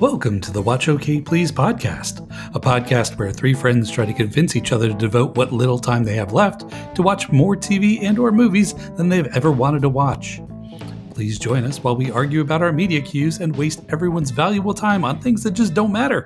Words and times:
Welcome 0.00 0.40
to 0.40 0.50
the 0.50 0.62
Watch 0.62 0.88
OK 0.88 1.20
Please 1.20 1.52
podcast, 1.52 2.26
a 2.54 2.58
podcast 2.58 3.18
where 3.18 3.30
three 3.30 3.52
friends 3.52 3.90
try 3.90 4.06
to 4.06 4.14
convince 4.14 4.56
each 4.56 4.72
other 4.72 4.88
to 4.88 4.94
devote 4.94 5.36
what 5.36 5.52
little 5.52 5.78
time 5.78 6.04
they 6.04 6.14
have 6.14 6.32
left 6.32 6.64
to 6.96 7.02
watch 7.02 7.30
more 7.30 7.54
TV 7.54 8.02
and 8.02 8.18
or 8.18 8.32
movies 8.32 8.72
than 8.96 9.10
they've 9.10 9.26
ever 9.36 9.52
wanted 9.52 9.82
to 9.82 9.90
watch. 9.90 10.40
Please 11.10 11.38
join 11.38 11.64
us 11.64 11.84
while 11.84 11.96
we 11.96 12.10
argue 12.10 12.40
about 12.40 12.62
our 12.62 12.72
media 12.72 13.02
cues 13.02 13.40
and 13.40 13.54
waste 13.54 13.82
everyone's 13.90 14.30
valuable 14.30 14.72
time 14.72 15.04
on 15.04 15.20
things 15.20 15.42
that 15.42 15.50
just 15.50 15.74
don't 15.74 15.92
matter. 15.92 16.24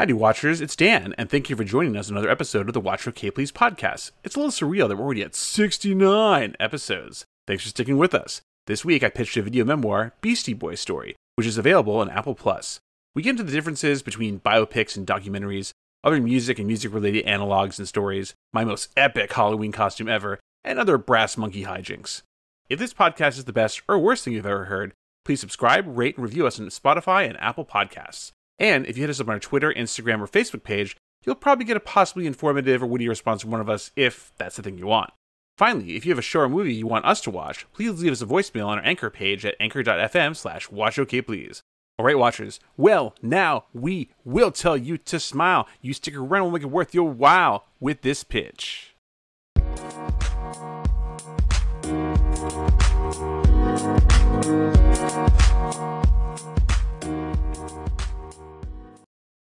Howdy, 0.00 0.14
Watchers. 0.14 0.62
It's 0.62 0.76
Dan, 0.76 1.14
and 1.18 1.28
thank 1.28 1.50
you 1.50 1.56
for 1.56 1.62
joining 1.62 1.94
us 1.94 2.08
another 2.08 2.30
episode 2.30 2.68
of 2.68 2.72
the 2.72 2.80
Watch 2.80 3.06
OK 3.06 3.30
Please 3.30 3.52
podcast. 3.52 4.12
It's 4.24 4.34
a 4.34 4.38
little 4.38 4.50
surreal 4.50 4.88
that 4.88 4.96
we're 4.96 5.04
already 5.04 5.20
at 5.22 5.34
69 5.34 6.56
episodes. 6.58 7.26
Thanks 7.46 7.64
for 7.64 7.68
sticking 7.68 7.98
with 7.98 8.14
us. 8.14 8.40
This 8.66 8.82
week, 8.82 9.02
I 9.02 9.10
pitched 9.10 9.36
a 9.36 9.42
video 9.42 9.62
memoir, 9.66 10.14
Beastie 10.22 10.54
Boy 10.54 10.74
Story, 10.76 11.16
which 11.36 11.46
is 11.46 11.58
available 11.58 11.98
on 11.98 12.08
Apple 12.08 12.34
Plus. 12.34 12.80
We 13.14 13.20
get 13.20 13.32
into 13.32 13.42
the 13.42 13.52
differences 13.52 14.02
between 14.02 14.40
biopics 14.40 14.96
and 14.96 15.06
documentaries, 15.06 15.72
other 16.02 16.18
music 16.18 16.58
and 16.58 16.66
music 16.66 16.94
related 16.94 17.26
analogs 17.26 17.78
and 17.78 17.86
stories, 17.86 18.32
my 18.54 18.64
most 18.64 18.88
epic 18.96 19.30
Halloween 19.30 19.70
costume 19.70 20.08
ever, 20.08 20.40
and 20.64 20.78
other 20.78 20.96
brass 20.96 21.36
monkey 21.36 21.64
hijinks. 21.64 22.22
If 22.70 22.78
this 22.78 22.94
podcast 22.94 23.36
is 23.36 23.44
the 23.44 23.52
best 23.52 23.82
or 23.86 23.98
worst 23.98 24.24
thing 24.24 24.32
you've 24.32 24.46
ever 24.46 24.64
heard, 24.64 24.94
please 25.26 25.40
subscribe, 25.40 25.84
rate, 25.86 26.16
and 26.16 26.24
review 26.24 26.46
us 26.46 26.58
on 26.58 26.68
Spotify 26.68 27.28
and 27.28 27.38
Apple 27.38 27.66
Podcasts. 27.66 28.32
And 28.60 28.86
if 28.86 28.96
you 28.96 29.02
hit 29.02 29.10
us 29.10 29.20
up 29.20 29.28
on 29.28 29.34
our 29.34 29.40
Twitter, 29.40 29.72
Instagram, 29.72 30.20
or 30.20 30.28
Facebook 30.28 30.62
page, 30.62 30.96
you'll 31.24 31.34
probably 31.34 31.64
get 31.64 31.78
a 31.78 31.80
possibly 31.80 32.26
informative 32.26 32.82
or 32.82 32.86
witty 32.86 33.08
response 33.08 33.40
from 33.40 33.50
one 33.50 33.60
of 33.60 33.70
us 33.70 33.90
if 33.96 34.32
that's 34.36 34.56
the 34.56 34.62
thing 34.62 34.76
you 34.78 34.86
want. 34.86 35.10
Finally, 35.56 35.96
if 35.96 36.06
you 36.06 36.12
have 36.12 36.18
a 36.18 36.22
show 36.22 36.40
or 36.40 36.48
movie 36.48 36.74
you 36.74 36.86
want 36.86 37.04
us 37.04 37.20
to 37.22 37.30
watch, 37.30 37.66
please 37.72 38.00
leave 38.00 38.12
us 38.12 38.22
a 38.22 38.26
voicemail 38.26 38.66
on 38.66 38.78
our 38.78 38.84
Anchor 38.84 39.10
page 39.10 39.44
at 39.44 39.56
anchor.fm 39.58 40.36
slash 40.36 40.68
watchokplease. 40.68 41.62
All 41.98 42.06
right, 42.06 42.16
watchers. 42.16 42.60
Well, 42.76 43.14
now 43.20 43.64
we 43.74 44.10
will 44.24 44.52
tell 44.52 44.76
you 44.76 44.96
to 44.98 45.20
smile. 45.20 45.66
You 45.82 45.92
stick 45.92 46.14
around, 46.14 46.44
we'll 46.44 46.52
make 46.52 46.62
it 46.62 46.66
worth 46.66 46.94
your 46.94 47.10
while 47.10 47.66
with 47.78 48.02
this 48.02 48.24
pitch. 48.24 48.94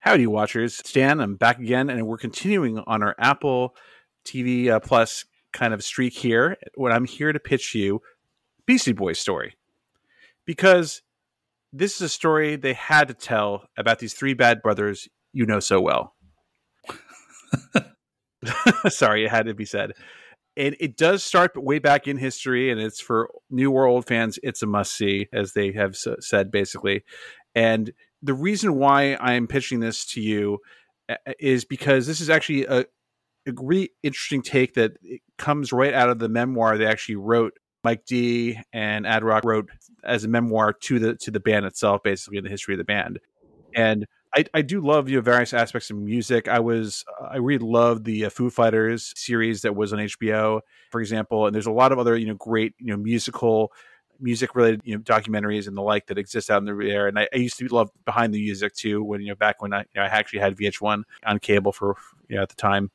Howdy, 0.02 0.26
watchers. 0.26 0.78
Stan, 0.78 1.20
I'm 1.20 1.36
back 1.36 1.60
again, 1.60 1.88
and 1.88 2.08
we're 2.08 2.18
continuing 2.18 2.80
on 2.88 3.04
our 3.04 3.14
Apple 3.20 3.76
TV 4.26 4.68
uh, 4.68 4.80
Plus 4.80 5.26
kind 5.54 5.76
of 5.76 5.84
streak 5.84 6.14
here. 6.14 6.58
When 6.74 6.92
I'm 6.92 7.06
here 7.06 7.32
to 7.32 7.40
pitch 7.40 7.76
you 7.76 8.02
Beastie 8.66 8.94
Boys 8.94 9.20
story, 9.20 9.58
because 10.44 11.04
this 11.72 11.98
is 11.98 12.02
a 12.02 12.10
story 12.10 12.56
they 12.56 12.74
had 12.74 13.10
to 13.10 13.14
tell 13.14 13.68
about 13.78 14.00
these 14.00 14.16
three 14.16 14.34
bad 14.34 14.64
brothers 14.64 15.08
you 15.34 15.46
know 15.46 15.60
so 15.60 15.80
well. 15.80 16.16
Sorry, 18.90 19.26
it 19.26 19.30
had 19.30 19.46
to 19.46 19.54
be 19.54 19.66
said. 19.66 19.92
And 20.58 20.76
it 20.80 20.98
does 20.98 21.24
start 21.24 21.52
way 21.56 21.78
back 21.78 22.08
in 22.08 22.18
history, 22.18 22.72
and 22.72 22.82
it's 22.82 23.00
for 23.00 23.30
new 23.52 23.70
or 23.72 23.86
old 23.86 24.08
fans. 24.08 24.40
It's 24.42 24.64
a 24.64 24.66
must 24.66 24.96
see, 24.96 25.28
as 25.32 25.54
they 25.54 25.74
have 25.74 25.96
said, 25.96 26.50
basically. 26.50 27.04
And 27.54 27.92
the 28.22 28.34
reason 28.34 28.76
why 28.76 29.18
I'm 29.20 29.48
pitching 29.48 29.80
this 29.80 30.06
to 30.08 30.22
you 30.22 30.60
uh, 31.10 31.16
uh, 31.28 31.34
is 31.40 31.66
because 31.66 32.08
this 32.08 32.22
is 32.22 32.30
actually 32.30 32.66
a, 32.66 32.82
a 33.48 33.54
really 33.58 33.92
interesting 34.04 34.42
take 34.42 34.76
that 34.76 34.94
comes 35.38 35.74
right 35.74 35.94
out 35.94 36.10
of 36.10 36.20
the 36.20 36.30
memoir 36.30 36.78
they 36.78 36.86
actually 36.86 37.16
wrote. 37.16 37.54
Mike 37.84 38.06
D 38.06 38.60
and 38.72 39.08
Ad 39.08 39.24
Rock 39.24 39.44
wrote 39.44 39.70
as 40.04 40.24
a 40.24 40.28
memoir 40.28 40.72
to 40.72 41.00
the 41.00 41.16
to 41.16 41.32
the 41.32 41.40
band 41.40 41.66
itself, 41.66 42.04
basically 42.04 42.40
the 42.40 42.50
history 42.50 42.76
of 42.76 42.78
the 42.78 42.84
band. 42.84 43.20
And 43.76 44.06
I, 44.36 44.46
I 44.54 44.62
do 44.62 44.82
love 44.82 45.10
you 45.10 45.18
know 45.18 45.22
various 45.22 45.54
aspects 45.54 45.90
of 45.90 45.98
music. 45.98 46.48
I 46.48 46.60
was 46.60 47.04
I 47.20 47.38
really 47.38 47.66
loved 47.66 48.06
the 48.06 48.26
uh, 48.26 48.30
Foo 48.30 48.50
Fighters 48.50 49.14
series 49.16 49.62
that 49.64 49.76
was 49.76 49.94
on 49.94 50.00
HBO, 50.00 50.62
for 50.92 51.02
example. 51.02 51.48
And 51.48 51.56
there's 51.56 51.66
a 51.66 51.72
lot 51.72 51.92
of 51.92 52.00
other 52.00 52.16
you 52.16 52.28
know 52.28 52.36
great 52.36 52.74
you 52.78 52.88
know 52.88 52.98
musical 52.98 53.72
music 54.22 54.56
related 54.56 54.82
you 54.84 54.96
know 54.96 55.02
documentaries 55.02 55.68
and 55.68 55.76
the 55.76 55.82
like 55.82 56.08
that 56.08 56.18
exist 56.18 56.50
out 56.50 56.62
in 56.62 56.66
the 56.66 56.90
air. 56.90 57.08
And 57.08 57.18
I, 57.18 57.28
I, 57.34 57.38
used 57.38 57.58
to 57.60 57.68
love 57.68 57.90
behind 58.06 58.34
the 58.34 58.42
music 58.42 58.76
too 58.76 59.04
when 59.04 59.22
you 59.22 59.30
know 59.30 59.36
back 59.36 59.62
when 59.62 59.74
I, 59.74 59.80
you 59.80 59.86
know, 59.96 60.04
I 60.04 60.08
actually 60.08 60.40
had 60.40 60.56
VH1 60.56 61.04
on 61.26 61.40
cable 61.40 61.72
for 61.72 61.96
you 62.28 62.36
know 62.36 62.44
at 62.44 62.50
the 62.50 62.56
time. 62.56 62.92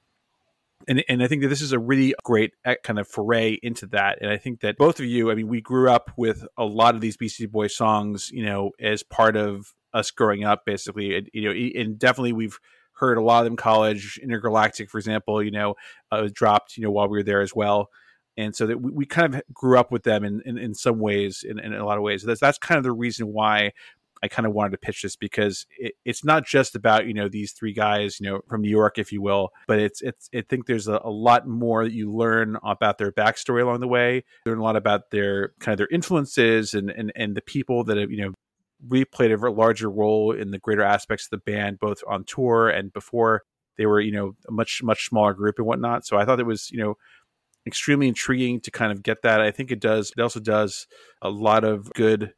And, 0.88 1.02
and 1.08 1.22
I 1.22 1.26
think 1.26 1.42
that 1.42 1.48
this 1.48 1.62
is 1.62 1.72
a 1.72 1.78
really 1.78 2.14
great 2.22 2.52
uh, 2.64 2.74
kind 2.84 2.98
of 2.98 3.08
foray 3.08 3.58
into 3.62 3.86
that. 3.88 4.18
And 4.20 4.30
I 4.30 4.36
think 4.36 4.60
that 4.60 4.76
both 4.76 5.00
of 5.00 5.06
you, 5.06 5.30
I 5.30 5.34
mean, 5.34 5.48
we 5.48 5.60
grew 5.60 5.90
up 5.90 6.12
with 6.16 6.46
a 6.56 6.64
lot 6.64 6.94
of 6.94 7.00
these 7.00 7.16
Beastie 7.16 7.46
Boys 7.46 7.74
songs, 7.74 8.30
you 8.30 8.44
know, 8.44 8.70
as 8.78 9.02
part 9.02 9.36
of 9.36 9.74
us 9.92 10.12
growing 10.12 10.44
up, 10.44 10.64
basically. 10.64 11.16
And, 11.16 11.30
you 11.32 11.42
know, 11.42 11.80
and 11.80 11.98
definitely 11.98 12.34
we've 12.34 12.60
heard 12.92 13.18
a 13.18 13.22
lot 13.22 13.40
of 13.40 13.46
them 13.46 13.56
college, 13.56 14.20
Intergalactic, 14.22 14.88
for 14.88 14.98
example, 14.98 15.42
you 15.42 15.50
know, 15.50 15.74
uh, 16.12 16.28
dropped, 16.32 16.76
you 16.76 16.84
know, 16.84 16.90
while 16.90 17.08
we 17.08 17.18
were 17.18 17.24
there 17.24 17.40
as 17.40 17.54
well 17.54 17.90
and 18.36 18.54
so 18.54 18.66
that 18.66 18.80
we, 18.80 18.90
we 18.90 19.06
kind 19.06 19.34
of 19.34 19.42
grew 19.52 19.78
up 19.78 19.90
with 19.90 20.02
them 20.02 20.24
in, 20.24 20.42
in, 20.44 20.58
in 20.58 20.74
some 20.74 20.98
ways, 20.98 21.44
in, 21.46 21.58
in, 21.58 21.72
a 21.72 21.84
lot 21.84 21.96
of 21.96 22.02
ways. 22.02 22.22
That's 22.22 22.40
that's 22.40 22.58
kind 22.58 22.78
of 22.78 22.84
the 22.84 22.92
reason 22.92 23.32
why 23.32 23.72
I 24.22 24.28
kind 24.28 24.46
of 24.46 24.52
wanted 24.52 24.70
to 24.70 24.78
pitch 24.78 25.02
this 25.02 25.16
because 25.16 25.66
it, 25.78 25.94
it's 26.04 26.24
not 26.24 26.46
just 26.46 26.74
about 26.74 27.06
you 27.06 27.14
know 27.14 27.28
these 27.28 27.52
three 27.52 27.72
guys, 27.72 28.18
you 28.20 28.28
know, 28.28 28.40
from 28.48 28.62
New 28.62 28.70
York, 28.70 28.98
if 28.98 29.12
you 29.12 29.22
will, 29.22 29.50
but 29.66 29.78
it's 29.78 30.02
it's 30.02 30.28
I 30.34 30.42
think 30.42 30.66
there's 30.66 30.88
a, 30.88 31.00
a 31.04 31.10
lot 31.10 31.46
more 31.46 31.84
that 31.84 31.92
you 31.92 32.12
learn 32.12 32.58
about 32.62 32.98
their 32.98 33.12
backstory 33.12 33.62
along 33.62 33.80
the 33.80 33.88
way. 33.88 34.24
Learn 34.46 34.58
a 34.58 34.62
lot 34.62 34.76
about 34.76 35.10
their 35.10 35.52
kind 35.60 35.74
of 35.74 35.78
their 35.78 35.88
influences 35.90 36.74
and 36.74 36.90
and 36.90 37.12
and 37.14 37.36
the 37.36 37.42
people 37.42 37.84
that 37.84 37.96
have 37.96 38.10
you 38.10 38.24
know 38.24 38.34
really 38.88 39.04
played 39.04 39.32
a 39.32 39.50
larger 39.50 39.90
role 39.90 40.32
in 40.32 40.50
the 40.50 40.58
greater 40.58 40.82
aspects 40.82 41.26
of 41.26 41.30
the 41.30 41.50
band, 41.50 41.78
both 41.78 42.02
on 42.06 42.24
tour 42.24 42.68
and 42.68 42.92
before 42.92 43.42
they 43.76 43.86
were 43.86 44.00
you 44.00 44.12
know 44.12 44.34
a 44.48 44.52
much 44.52 44.82
much 44.82 45.08
smaller 45.08 45.34
group 45.34 45.56
and 45.58 45.66
whatnot. 45.66 46.06
So 46.06 46.16
I 46.16 46.24
thought 46.24 46.40
it 46.40 46.46
was 46.46 46.70
you 46.70 46.78
know 46.78 46.96
extremely 47.66 48.08
intriguing 48.08 48.60
to 48.60 48.70
kind 48.70 48.92
of 48.92 49.02
get 49.02 49.22
that. 49.22 49.40
I 49.40 49.50
think 49.50 49.70
it 49.70 49.80
does. 49.80 50.12
It 50.16 50.20
also 50.20 50.40
does 50.40 50.86
a 51.20 51.28
lot 51.28 51.64
of 51.64 51.92
good, 51.94 52.32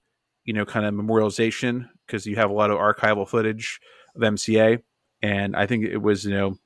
you 0.44 0.52
know, 0.52 0.64
kind 0.64 0.86
of 0.86 0.94
memorialization 0.94 1.88
because 2.06 2.26
you 2.26 2.36
have 2.36 2.50
a 2.50 2.54
lot 2.54 2.70
of 2.70 2.78
archival 2.78 3.28
footage 3.28 3.80
of 4.16 4.22
MCA, 4.22 4.78
and 5.22 5.54
I 5.54 5.66
think 5.66 5.84
it 5.84 5.98
was 5.98 6.24
you 6.24 6.34
know, 6.34 6.56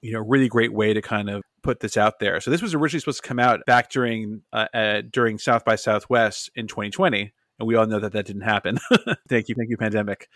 you 0.00 0.12
know, 0.12 0.20
really 0.20 0.48
great 0.48 0.72
way 0.72 0.94
to 0.94 1.02
kind 1.02 1.28
of 1.28 1.42
put 1.62 1.80
this 1.80 1.96
out 1.96 2.18
there. 2.20 2.40
So 2.40 2.50
this 2.50 2.62
was 2.62 2.74
originally 2.74 3.00
supposed 3.00 3.22
to 3.22 3.28
come 3.28 3.38
out 3.38 3.60
back 3.66 3.90
during 3.90 4.42
uh, 4.52 4.66
uh, 4.72 5.02
during 5.10 5.38
South 5.38 5.64
by 5.64 5.76
Southwest 5.76 6.50
in 6.54 6.66
2020, 6.66 7.32
and 7.58 7.68
we 7.68 7.76
all 7.76 7.86
know 7.86 8.00
that 8.00 8.12
that 8.12 8.26
didn't 8.26 8.42
happen. 8.42 8.78
thank 9.28 9.48
you, 9.48 9.54
thank 9.54 9.70
you, 9.70 9.76
pandemic. 9.76 10.28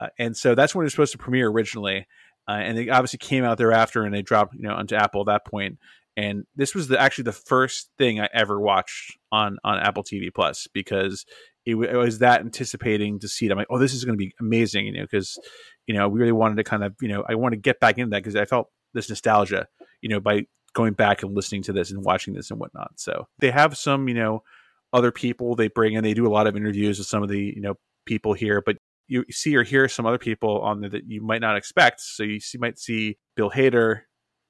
Uh, 0.00 0.08
and 0.18 0.36
so 0.36 0.54
that's 0.54 0.74
when 0.74 0.84
it 0.84 0.86
was 0.86 0.92
supposed 0.92 1.12
to 1.12 1.18
premiere 1.18 1.48
originally. 1.48 2.06
Uh, 2.46 2.52
and 2.52 2.78
it 2.78 2.88
obviously 2.88 3.18
came 3.18 3.44
out 3.44 3.58
thereafter, 3.58 4.04
and 4.04 4.14
they 4.14 4.22
dropped, 4.22 4.54
you 4.54 4.62
know, 4.62 4.72
onto 4.74 4.94
Apple 4.94 5.20
at 5.20 5.26
that 5.26 5.44
point 5.44 5.78
and 6.18 6.42
this 6.56 6.74
was 6.74 6.88
the, 6.88 7.00
actually 7.00 7.24
the 7.24 7.32
first 7.32 7.92
thing 7.96 8.18
I 8.18 8.28
ever 8.34 8.60
watched 8.60 9.16
on 9.30 9.56
on 9.62 9.78
Apple 9.78 10.02
TV 10.02 10.34
Plus 10.34 10.66
because 10.74 11.24
it, 11.64 11.76
it, 11.76 11.96
was 11.96 12.18
that 12.18 12.40
anticipating 12.40 13.20
to 13.20 13.28
see 13.28 13.46
it. 13.46 13.52
I'm 13.52 13.58
like, 13.58 13.68
oh, 13.70 13.78
this 13.78 13.94
is 13.94 14.04
going 14.04 14.18
to 14.18 14.24
be 14.24 14.34
amazing, 14.40 14.86
you 14.86 14.94
know, 14.94 15.02
because 15.02 15.38
you 15.86 15.94
know 15.94 16.08
we 16.08 16.18
really 16.18 16.32
wanted 16.32 16.56
to 16.56 16.64
kind 16.64 16.82
of 16.82 16.96
you 17.00 17.06
know 17.06 17.24
I 17.28 17.36
want 17.36 17.52
to 17.52 17.56
get 17.56 17.78
back 17.78 17.98
into 17.98 18.10
that 18.10 18.24
because 18.24 18.34
I 18.34 18.46
felt 18.46 18.66
this 18.94 19.08
nostalgia, 19.08 19.68
you 20.02 20.08
know, 20.08 20.18
by 20.18 20.46
going 20.74 20.94
back 20.94 21.22
and 21.22 21.36
listening 21.36 21.62
to 21.62 21.72
this 21.72 21.92
and 21.92 22.04
watching 22.04 22.34
this 22.34 22.50
and 22.50 22.58
whatnot. 22.58 22.92
So 22.96 23.28
they 23.38 23.52
have 23.52 23.78
some 23.78 24.08
you 24.08 24.14
know 24.14 24.42
other 24.92 25.12
people 25.12 25.54
they 25.54 25.68
bring 25.68 25.94
in. 25.94 26.02
They 26.02 26.14
do 26.14 26.26
a 26.26 26.34
lot 26.34 26.48
of 26.48 26.56
interviews 26.56 26.98
with 26.98 27.06
some 27.06 27.22
of 27.22 27.28
the 27.28 27.52
you 27.54 27.60
know 27.60 27.74
people 28.06 28.32
here, 28.32 28.60
but 28.60 28.76
you 29.06 29.24
see 29.30 29.54
or 29.54 29.62
hear 29.62 29.88
some 29.88 30.04
other 30.04 30.18
people 30.18 30.62
on 30.62 30.80
there 30.80 30.90
that 30.90 31.04
you 31.06 31.22
might 31.22 31.40
not 31.40 31.56
expect. 31.56 32.00
So 32.00 32.24
you 32.24 32.40
see, 32.40 32.58
might 32.58 32.78
see 32.78 33.18
Bill 33.36 33.50
Hader, 33.50 34.00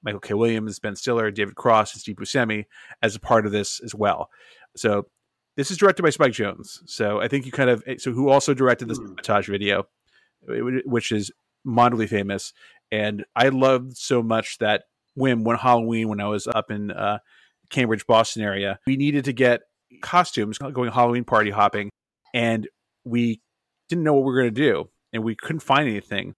Michael 0.02 0.20
K. 0.20 0.34
Williams, 0.34 0.78
Ben 0.78 0.96
Stiller, 0.96 1.30
David 1.30 1.54
Cross, 1.54 1.94
and 1.94 2.00
Steve 2.00 2.16
Buscemi 2.16 2.66
as 3.02 3.16
a 3.16 3.20
part 3.20 3.46
of 3.46 3.52
this 3.52 3.80
as 3.80 3.94
well. 3.94 4.30
So 4.76 5.06
this 5.56 5.70
is 5.70 5.76
directed 5.76 6.02
by 6.02 6.10
Spike 6.10 6.32
Jonze. 6.32 6.78
So 6.86 7.20
I 7.20 7.28
think 7.28 7.44
you 7.44 7.52
kind 7.52 7.70
of 7.70 7.82
so 7.98 8.12
who 8.12 8.28
also 8.28 8.54
directed 8.54 8.88
this 8.88 8.98
montage 8.98 9.46
hmm. 9.46 9.52
video, 9.52 9.88
which 10.46 11.12
is 11.12 11.32
moderately 11.64 12.06
famous. 12.06 12.52
And 12.90 13.24
I 13.36 13.48
loved 13.48 13.96
so 13.96 14.22
much 14.22 14.58
that 14.58 14.84
when 15.14 15.44
one 15.44 15.58
Halloween 15.58 16.08
when 16.08 16.20
I 16.20 16.28
was 16.28 16.46
up 16.46 16.70
in 16.70 16.90
uh, 16.90 17.18
Cambridge, 17.70 18.06
Boston 18.06 18.42
area, 18.42 18.78
we 18.86 18.96
needed 18.96 19.24
to 19.24 19.32
get 19.32 19.62
costumes 20.00 20.58
going 20.58 20.92
Halloween 20.92 21.24
party 21.24 21.50
hopping, 21.50 21.90
and 22.32 22.68
we 23.04 23.40
didn't 23.88 24.04
know 24.04 24.14
what 24.14 24.20
we 24.20 24.32
were 24.32 24.40
going 24.40 24.54
to 24.54 24.60
do, 24.60 24.88
and 25.12 25.24
we 25.24 25.34
couldn't 25.34 25.60
find 25.60 25.88
anything. 25.88 26.34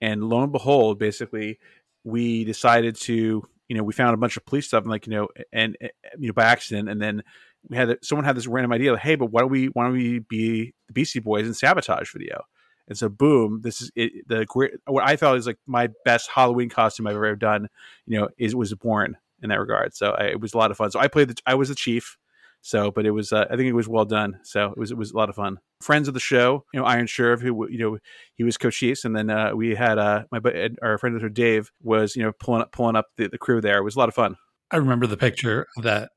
And 0.00 0.24
lo 0.24 0.42
and 0.42 0.50
behold, 0.50 0.98
basically, 0.98 1.58
we 2.04 2.44
decided 2.44 2.96
to, 2.96 3.46
you 3.68 3.76
know, 3.76 3.82
we 3.82 3.92
found 3.92 4.14
a 4.14 4.18
bunch 4.18 4.36
of 4.36 4.44
police 4.44 4.66
stuff 4.66 4.82
and 4.82 4.90
like, 4.90 5.06
you 5.06 5.12
know, 5.12 5.28
and, 5.52 5.76
and 5.80 5.90
you 6.18 6.28
know, 6.28 6.32
by 6.32 6.44
accident. 6.44 6.88
And 6.88 7.00
then 7.00 7.22
we 7.68 7.76
had 7.76 7.96
someone 8.02 8.24
had 8.24 8.36
this 8.36 8.46
random 8.46 8.72
idea, 8.72 8.92
like, 8.92 9.02
hey, 9.02 9.14
but 9.14 9.26
why 9.26 9.40
don't 9.40 9.50
we, 9.50 9.66
why 9.66 9.84
don't 9.84 9.92
we 9.92 10.18
be 10.18 10.74
the 10.88 10.92
Beastie 10.92 11.20
Boys 11.20 11.46
in 11.46 11.54
sabotage 11.54 12.12
video? 12.12 12.42
And 12.88 12.98
so, 12.98 13.08
boom, 13.08 13.60
this 13.62 13.80
is 13.80 13.92
it, 13.94 14.28
the. 14.28 14.44
What 14.86 15.06
I 15.06 15.16
felt 15.16 15.38
is 15.38 15.46
like 15.46 15.58
my 15.66 15.88
best 16.04 16.28
Halloween 16.28 16.68
costume 16.68 17.06
I've 17.06 17.14
ever 17.14 17.36
done. 17.36 17.68
You 18.06 18.20
know, 18.20 18.28
is 18.36 18.54
was 18.56 18.74
born 18.74 19.16
in 19.40 19.50
that 19.50 19.60
regard. 19.60 19.94
So 19.94 20.10
I, 20.10 20.24
it 20.24 20.40
was 20.40 20.52
a 20.52 20.58
lot 20.58 20.70
of 20.70 20.76
fun. 20.76 20.90
So 20.90 20.98
I 20.98 21.08
played 21.08 21.28
the. 21.28 21.36
I 21.46 21.54
was 21.54 21.68
the 21.68 21.74
chief. 21.74 22.18
So, 22.62 22.90
but 22.92 23.04
it 23.04 23.10
was. 23.10 23.32
Uh, 23.32 23.44
I 23.50 23.56
think 23.56 23.68
it 23.68 23.72
was 23.72 23.88
well 23.88 24.04
done. 24.04 24.38
So 24.44 24.70
it 24.70 24.78
was. 24.78 24.90
It 24.90 24.96
was 24.96 25.10
a 25.10 25.16
lot 25.16 25.28
of 25.28 25.34
fun. 25.34 25.58
Friends 25.82 26.08
of 26.08 26.14
the 26.14 26.20
show, 26.20 26.64
you 26.72 26.80
know, 26.80 26.86
Iron 26.86 27.06
Sheriff, 27.06 27.40
who 27.40 27.68
you 27.68 27.78
know, 27.78 27.98
he 28.36 28.44
was 28.44 28.56
Cochise, 28.56 29.04
and 29.04 29.16
then 29.16 29.30
uh, 29.30 29.54
we 29.54 29.74
had 29.74 29.98
uh, 29.98 30.24
my 30.30 30.40
our 30.80 30.96
friend 30.96 31.34
Dave 31.34 31.72
was 31.82 32.14
you 32.16 32.22
know 32.22 32.32
pulling 32.38 32.62
up 32.62 32.72
pulling 32.72 32.96
up 32.96 33.06
the, 33.16 33.28
the 33.28 33.38
crew 33.38 33.60
there. 33.60 33.78
It 33.78 33.82
was 33.82 33.96
a 33.96 33.98
lot 33.98 34.08
of 34.08 34.14
fun. 34.14 34.36
I 34.70 34.76
remember 34.76 35.06
the 35.06 35.16
picture 35.16 35.66
of 35.76 35.82
that. 35.82 36.10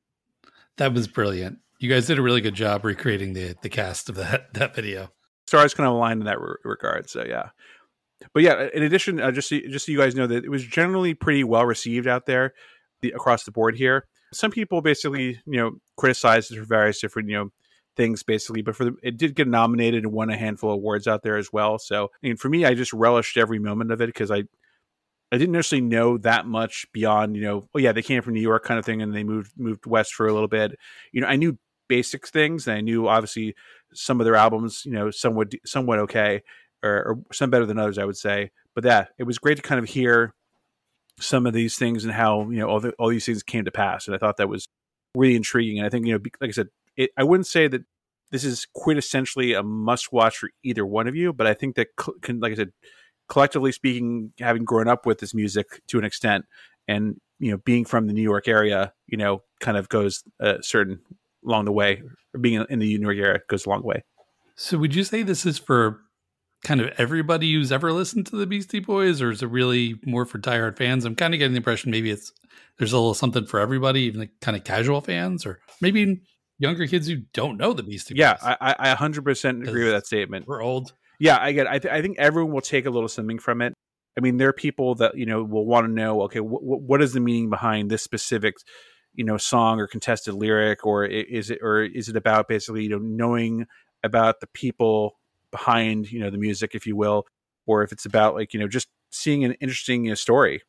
That 0.77 0.93
was 0.93 1.07
brilliant. 1.07 1.59
You 1.79 1.89
guys 1.89 2.07
did 2.07 2.19
a 2.19 2.21
really 2.21 2.41
good 2.41 2.53
job 2.53 2.85
recreating 2.85 3.33
the 3.33 3.55
the 3.61 3.69
cast 3.69 4.07
of 4.09 4.15
that 4.15 4.53
that 4.53 4.75
video 4.75 5.09
stars 5.47 5.73
kind 5.73 5.87
of 5.87 5.93
aligned 5.93 6.21
in 6.21 6.25
that 6.25 6.39
re- 6.39 6.55
regard. 6.63 7.09
So 7.09 7.23
yeah, 7.23 7.49
but 8.33 8.43
yeah, 8.43 8.67
in 8.73 8.83
addition, 8.83 9.19
uh, 9.19 9.31
just 9.31 9.49
so, 9.49 9.59
just 9.69 9.85
so 9.85 9.91
you 9.91 9.97
guys 9.97 10.15
know 10.15 10.27
that 10.27 10.43
it 10.43 10.49
was 10.49 10.63
generally 10.65 11.13
pretty 11.13 11.43
well 11.43 11.65
received 11.65 12.07
out 12.07 12.25
there 12.25 12.53
the, 13.01 13.11
across 13.11 13.43
the 13.43 13.51
board 13.51 13.75
here. 13.75 14.05
Some 14.35 14.51
people 14.51 14.81
basically, 14.81 15.39
you 15.45 15.57
know, 15.57 15.71
criticized 15.97 16.51
it 16.51 16.59
for 16.59 16.65
various 16.65 16.99
different, 16.99 17.29
you 17.29 17.35
know, 17.35 17.49
things 17.95 18.23
basically, 18.23 18.61
but 18.61 18.75
for 18.75 18.85
the, 18.85 18.95
it 19.01 19.17
did 19.17 19.35
get 19.35 19.47
nominated 19.47 20.03
and 20.03 20.11
won 20.11 20.29
a 20.29 20.37
handful 20.37 20.71
of 20.71 20.75
awards 20.75 21.07
out 21.07 21.23
there 21.23 21.37
as 21.37 21.51
well. 21.53 21.79
So, 21.79 22.05
I 22.05 22.27
mean, 22.27 22.37
for 22.37 22.49
me, 22.49 22.65
I 22.65 22.73
just 22.73 22.93
relished 22.93 23.37
every 23.37 23.59
moment 23.59 23.91
of 23.91 24.01
it 24.01 24.07
because 24.07 24.31
I, 24.31 24.43
I 25.31 25.37
didn't 25.37 25.53
necessarily 25.53 25.87
know 25.87 26.17
that 26.19 26.45
much 26.45 26.85
beyond, 26.93 27.35
you 27.35 27.41
know, 27.41 27.67
oh 27.73 27.79
yeah, 27.79 27.91
they 27.91 28.01
came 28.01 28.21
from 28.21 28.33
New 28.33 28.41
York 28.41 28.63
kind 28.63 28.77
of 28.77 28.85
thing, 28.85 29.01
and 29.01 29.13
they 29.13 29.23
moved 29.23 29.53
moved 29.57 29.85
west 29.85 30.13
for 30.13 30.27
a 30.27 30.33
little 30.33 30.47
bit. 30.47 30.77
You 31.11 31.21
know, 31.21 31.27
I 31.27 31.35
knew 31.35 31.57
basic 31.87 32.27
things, 32.27 32.67
and 32.67 32.77
I 32.77 32.81
knew 32.81 33.07
obviously 33.07 33.55
some 33.93 34.21
of 34.21 34.25
their 34.25 34.35
albums, 34.35 34.83
you 34.85 34.91
know, 34.91 35.09
somewhat 35.09 35.53
somewhat 35.65 35.99
okay, 35.99 36.43
or, 36.83 37.03
or 37.03 37.33
some 37.33 37.49
better 37.49 37.65
than 37.65 37.79
others, 37.79 37.97
I 37.97 38.05
would 38.05 38.17
say. 38.17 38.51
But 38.75 38.83
that 38.83 39.09
it 39.17 39.23
was 39.23 39.39
great 39.39 39.55
to 39.55 39.63
kind 39.63 39.79
of 39.79 39.89
hear 39.89 40.34
some 41.19 41.45
of 41.45 41.53
these 41.53 41.77
things 41.77 42.03
and 42.03 42.13
how 42.13 42.49
you 42.49 42.59
know 42.59 42.67
all 42.67 42.79
the, 42.79 42.91
all 42.99 43.09
these 43.09 43.25
things 43.25 43.43
came 43.43 43.65
to 43.65 43.71
pass, 43.71 44.07
and 44.07 44.15
I 44.15 44.19
thought 44.19 44.37
that 44.37 44.49
was 44.49 44.67
really 45.15 45.35
intriguing. 45.35 45.77
And 45.79 45.85
I 45.85 45.89
think 45.89 46.05
you 46.05 46.13
know, 46.13 46.19
like 46.41 46.49
I 46.49 46.51
said, 46.51 46.67
it, 46.97 47.11
I 47.17 47.23
wouldn't 47.23 47.47
say 47.47 47.67
that 47.67 47.83
this 48.31 48.43
is 48.43 48.67
quintessentially 48.75 49.57
a 49.57 49.63
must 49.63 50.11
watch 50.11 50.37
for 50.37 50.49
either 50.63 50.85
one 50.85 51.07
of 51.07 51.15
you, 51.15 51.31
but 51.31 51.47
I 51.47 51.53
think 51.53 51.75
that 51.75 51.87
can, 52.21 52.39
like 52.39 52.51
I 52.51 52.55
said, 52.55 52.71
collectively 53.29 53.71
speaking, 53.71 54.33
having 54.39 54.65
grown 54.65 54.87
up 54.87 55.05
with 55.05 55.19
this 55.19 55.33
music 55.33 55.81
to 55.87 55.99
an 55.99 56.05
extent, 56.05 56.45
and 56.87 57.19
you 57.39 57.51
know, 57.51 57.57
being 57.57 57.85
from 57.85 58.07
the 58.07 58.13
New 58.13 58.21
York 58.21 58.47
area, 58.47 58.93
you 59.07 59.17
know, 59.17 59.43
kind 59.59 59.77
of 59.77 59.89
goes 59.89 60.23
a 60.39 60.61
certain 60.61 60.99
along 61.45 61.65
the 61.65 61.71
way. 61.71 62.01
Or 62.33 62.39
being 62.39 62.65
in 62.69 62.79
the 62.79 62.97
New 62.97 63.11
York 63.11 63.17
area 63.17 63.39
goes 63.49 63.65
a 63.65 63.69
long 63.69 63.83
way. 63.83 64.03
So, 64.55 64.77
would 64.77 64.95
you 64.95 65.03
say 65.03 65.21
this 65.21 65.45
is 65.45 65.57
for 65.57 66.01
kind 66.65 66.81
of 66.81 66.91
everybody 66.97 67.53
who's 67.53 67.71
ever 67.71 67.93
listened 67.93 68.25
to 68.27 68.35
the 68.35 68.47
Beastie 68.47 68.79
Boys, 68.79 69.21
or 69.21 69.31
is 69.31 69.43
it 69.43 69.49
really 69.49 69.95
more 70.03 70.25
for 70.25 70.39
diehard 70.39 70.77
fans? 70.77 71.05
I'm 71.05 71.15
kind 71.15 71.33
of 71.33 71.37
getting 71.37 71.53
the 71.53 71.57
impression 71.57 71.91
maybe 71.91 72.11
it's 72.11 72.33
there's 72.77 72.91
a 72.91 72.97
little 72.97 73.13
something 73.13 73.45
for 73.45 73.59
everybody, 73.59 74.01
even 74.01 74.19
the 74.19 74.29
kind 74.41 74.57
of 74.57 74.63
casual 74.63 74.99
fans, 74.99 75.45
or 75.45 75.59
maybe 75.79 76.21
younger 76.57 76.87
kids 76.87 77.07
who 77.07 77.17
don't 77.33 77.57
know 77.57 77.73
the 77.73 77.83
Beastie 77.83 78.15
Boys. 78.15 78.19
Yeah, 78.19 78.37
I, 78.41 78.75
I 78.79 78.95
100% 78.95 79.67
agree 79.67 79.83
with 79.83 79.93
that 79.93 80.05
statement. 80.05 80.47
We're 80.47 80.61
old. 80.61 80.93
Yeah, 81.19 81.37
I 81.39 81.51
get. 81.53 81.67
I, 81.67 81.79
th- 81.79 81.93
I 81.93 82.01
think 82.01 82.17
everyone 82.17 82.53
will 82.53 82.61
take 82.61 82.85
a 82.85 82.89
little 82.89 83.07
something 83.07 83.39
from 83.39 83.61
it. 83.61 83.73
I 84.17 84.21
mean, 84.21 84.37
there 84.37 84.49
are 84.49 84.53
people 84.53 84.95
that 84.95 85.17
you 85.17 85.25
know 85.25 85.43
will 85.43 85.65
want 85.65 85.85
to 85.85 85.91
know. 85.91 86.23
Okay, 86.23 86.39
wh- 86.39 86.61
what 86.61 87.01
is 87.01 87.13
the 87.13 87.19
meaning 87.19 87.49
behind 87.49 87.89
this 87.89 88.03
specific 88.03 88.55
you 89.13 89.23
know 89.23 89.37
song 89.37 89.79
or 89.79 89.87
contested 89.87 90.33
lyric 90.33 90.85
or 90.85 91.05
is 91.05 91.49
it 91.49 91.59
or 91.61 91.83
is 91.83 92.09
it 92.09 92.17
about 92.17 92.47
basically 92.47 92.83
you 92.83 92.89
know 92.89 92.99
knowing 92.99 93.65
about 94.03 94.41
the 94.41 94.47
people 94.47 95.13
behind 95.55 96.11
you 96.11 96.19
know 96.19 96.29
the 96.29 96.37
music 96.37 96.75
if 96.75 96.85
you 96.85 96.97
will 96.97 97.25
or 97.65 97.81
if 97.81 97.93
it's 97.93 98.05
about 98.05 98.35
like 98.35 98.53
you 98.53 98.59
know 98.59 98.67
just 98.67 98.89
seeing 99.09 99.45
an 99.45 99.53
interesting 99.61 100.03
you 100.03 100.11
know, 100.11 100.15
story 100.15 100.61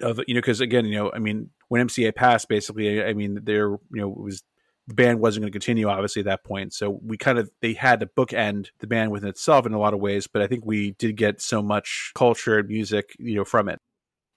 of 0.00 0.18
you 0.26 0.34
know 0.34 0.40
because 0.40 0.60
again 0.60 0.84
you 0.84 0.96
know 0.96 1.12
i 1.14 1.18
mean 1.20 1.50
when 1.68 1.86
mca 1.86 2.12
passed 2.12 2.48
basically 2.48 3.04
i 3.04 3.12
mean 3.12 3.38
there 3.44 3.68
you 3.68 3.80
know 3.92 4.10
it 4.10 4.18
was 4.18 4.42
the 4.88 4.94
band 4.94 5.20
wasn't 5.20 5.40
going 5.40 5.52
to 5.52 5.56
continue 5.56 5.88
obviously 5.88 6.18
at 6.18 6.26
that 6.26 6.42
point 6.42 6.72
so 6.72 6.98
we 7.04 7.16
kind 7.16 7.38
of 7.38 7.48
they 7.62 7.72
had 7.72 8.00
to 8.00 8.06
bookend 8.06 8.70
the 8.80 8.88
band 8.88 9.12
within 9.12 9.28
itself 9.28 9.64
in 9.64 9.72
a 9.72 9.78
lot 9.78 9.94
of 9.94 10.00
ways 10.00 10.26
but 10.26 10.42
i 10.42 10.48
think 10.48 10.66
we 10.66 10.90
did 10.98 11.16
get 11.16 11.40
so 11.40 11.62
much 11.62 12.10
culture 12.16 12.58
and 12.58 12.68
music 12.68 13.14
you 13.20 13.36
know 13.36 13.44
from 13.44 13.68
it 13.68 13.78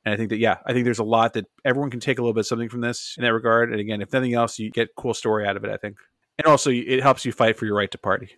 and 0.06 0.13
I 0.13 0.15
think 0.15 0.30
that, 0.30 0.38
yeah, 0.38 0.59
I 0.65 0.71
think 0.71 0.86
there's 0.86 1.00
a 1.00 1.04
lot 1.04 1.33
that 1.33 1.48
everyone 1.65 1.92
can 1.92 2.00
take 2.00 2.18
a 2.18 2.21
little 2.21 2.33
bit 2.33 2.45
something 2.45 2.69
from 2.69 2.80
this 2.80 3.15
in 3.18 3.25
that 3.25 3.33
regard. 3.33 3.71
And 3.71 3.81
again, 3.81 4.01
if 4.01 4.13
nothing 4.13 4.33
else, 4.33 4.57
you 4.57 4.71
get 4.71 4.95
cool 4.95 5.13
story 5.13 5.45
out 5.45 5.57
of 5.57 5.65
it, 5.65 5.69
I 5.69 5.75
think. 5.75 5.98
And 6.38 6.48
also, 6.48 6.71
it 6.71 7.04
helps 7.04 7.25
you 7.25 7.33
fight 7.33 7.57
for 7.57 7.65
your 7.65 7.75
right 7.75 7.92
to 7.92 7.98
party. 7.98 8.30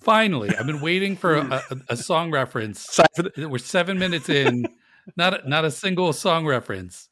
Finally, 0.00 0.56
I've 0.56 0.66
been 0.66 0.80
waiting 0.80 1.16
for 1.16 1.34
a, 1.34 1.62
a, 1.70 1.76
a 1.90 1.96
song 1.96 2.30
reference. 2.30 3.00
We're 3.36 3.58
seven 3.58 3.98
minutes 3.98 4.28
in, 4.28 4.66
not 5.16 5.44
a, 5.44 5.48
not 5.48 5.64
a 5.64 5.70
single 5.70 6.12
song 6.12 6.46
reference. 6.46 7.08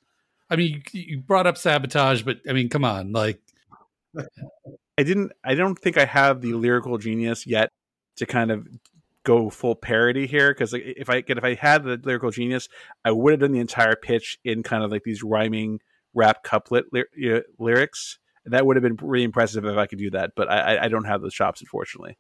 I 0.51 0.57
mean, 0.57 0.83
you, 0.93 1.03
you 1.03 1.19
brought 1.21 1.47
up 1.47 1.57
sabotage, 1.57 2.23
but 2.23 2.41
I 2.49 2.53
mean, 2.53 2.69
come 2.69 2.85
on, 2.85 3.13
like. 3.13 3.41
I 4.99 5.05
didn't. 5.05 5.33
I 5.43 5.55
don't 5.55 5.79
think 5.79 5.97
I 5.97 6.05
have 6.05 6.43
the 6.43 6.53
lyrical 6.53 6.99
genius 6.99 7.47
yet 7.47 7.71
to 8.17 8.27
kind 8.27 8.51
of 8.51 8.69
go 9.25 9.51
full 9.51 9.75
parody 9.75 10.27
here 10.27 10.53
because 10.53 10.73
like, 10.73 10.83
if 10.85 11.09
I 11.09 11.23
if 11.27 11.45
I 11.45 11.55
had 11.55 11.85
the 11.85 12.01
lyrical 12.03 12.31
genius, 12.31 12.69
I 13.05 13.13
would 13.13 13.33
have 13.33 13.41
done 13.41 13.53
the 13.53 13.61
entire 13.61 13.97
pitch 13.97 14.39
in 14.45 14.63
kind 14.63 14.85
of 14.85 14.91
like 14.91 15.05
these 15.05 15.23
rhyming 15.23 15.81
rap 16.15 16.43
couplet 16.43 16.87
ly- 16.93 17.43
lyrics. 17.59 18.19
That 18.45 18.67
would 18.67 18.77
have 18.77 18.83
been 18.83 18.99
really 19.01 19.25
impressive 19.25 19.65
if 19.65 19.77
I 19.77 19.87
could 19.87 19.99
do 19.99 20.11
that, 20.11 20.33
but 20.35 20.51
I, 20.51 20.85
I 20.85 20.89
don't 20.89 21.05
have 21.05 21.23
those 21.23 21.35
chops, 21.35 21.61
unfortunately. 21.61 22.19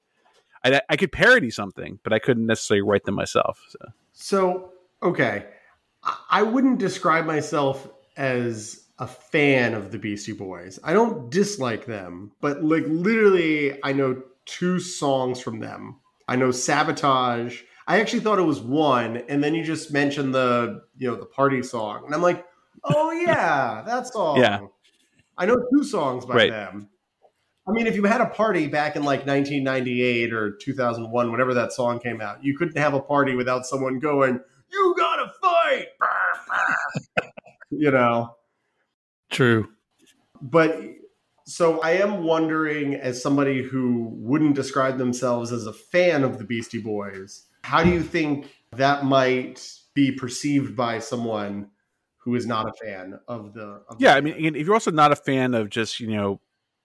I, 0.64 0.81
I 0.88 0.97
could 0.97 1.12
parody 1.12 1.50
something, 1.50 1.99
but 2.03 2.12
I 2.12 2.19
couldn't 2.19 2.47
necessarily 2.47 2.82
write 2.82 3.05
them 3.05 3.14
myself. 3.14 3.64
So, 3.69 3.79
so 4.12 4.73
okay, 5.03 5.47
I 6.31 6.43
wouldn't 6.43 6.79
describe 6.79 7.26
myself 7.26 7.88
as 8.17 8.85
a 8.99 9.06
fan 9.06 9.75
of 9.75 9.91
the 9.91 9.99
Beastie 9.99 10.32
Boys. 10.32 10.79
I 10.85 10.93
don't 10.93 11.31
dislike 11.31 11.87
them, 11.87 12.32
but 12.41 12.62
like 12.62 12.85
literally, 12.87 13.82
I 13.82 13.93
know 13.93 14.23
two 14.44 14.81
songs 14.81 15.41
from 15.41 15.61
them 15.61 16.00
I 16.29 16.37
know 16.37 16.50
Sabotage. 16.50 17.62
I 17.87 18.00
actually 18.00 18.20
thought 18.20 18.38
it 18.38 18.43
was 18.43 18.61
one, 18.61 19.19
and 19.29 19.43
then 19.43 19.55
you 19.55 19.65
just 19.65 19.93
mentioned 19.93 20.35
the 20.35 20.82
you 20.97 21.11
know 21.11 21.17
the 21.17 21.26
party 21.26 21.62
song, 21.62 22.05
and 22.06 22.15
I'm 22.15 22.23
like, 22.23 22.47
oh 22.85 23.11
yeah, 23.11 23.82
that 23.85 24.06
song. 24.06 24.38
Yeah, 24.38 24.61
I 25.37 25.47
know 25.47 25.56
two 25.73 25.85
songs 25.85 26.25
by 26.25 26.35
right. 26.35 26.50
them. 26.50 26.88
I 27.67 27.70
mean, 27.70 27.87
if 27.87 27.94
you 27.94 28.05
had 28.05 28.20
a 28.20 28.26
party 28.26 28.67
back 28.67 28.97
in 28.97 29.05
like 29.05 29.26
1998 29.26 30.32
or 30.32 30.56
2001, 30.56 31.31
whenever 31.31 31.55
that 31.55 31.72
song 31.72 32.01
came 32.01 32.20
out, 32.20 32.43
you 32.43 32.56
couldn't 32.56 32.77
have 32.77 32.94
a 32.94 33.01
party 33.01 33.36
without 33.36 33.67
someone 33.67 34.01
going, 34.01 34.41
"You 34.70 34.94
gotta 34.98 35.32
fight," 35.41 35.86
you 37.70 37.91
know. 37.91 38.36
True. 39.31 39.69
But 40.41 40.77
so 41.44 41.81
I 41.81 41.93
am 41.93 42.25
wondering, 42.25 42.94
as 42.94 43.22
somebody 43.22 43.63
who 43.63 44.08
wouldn't 44.13 44.56
describe 44.56 44.98
themselves 44.98 45.53
as 45.53 45.67
a 45.67 45.72
fan 45.72 46.25
of 46.25 46.39
the 46.39 46.44
Beastie 46.44 46.81
Boys, 46.81 47.46
how 47.63 47.84
do 47.84 47.91
you 47.91 48.03
think 48.03 48.51
that 48.72 49.05
might 49.05 49.65
be 49.94 50.10
perceived 50.10 50.75
by 50.75 50.98
someone 50.98 51.69
who 52.19 52.34
is 52.34 52.44
not 52.44 52.69
a 52.69 52.72
fan 52.84 53.20
of 53.29 53.55
the? 53.55 53.82
Of 53.89 54.01
yeah, 54.01 54.13
the 54.13 54.19
I 54.19 54.20
mean, 54.20 54.56
if 54.56 54.67
you're 54.67 54.75
also 54.75 54.91
not 54.91 55.13
a 55.13 55.17
fan 55.17 55.55
of 55.55 55.70
just 55.70 56.01
you 56.01 56.08
know 56.08 56.41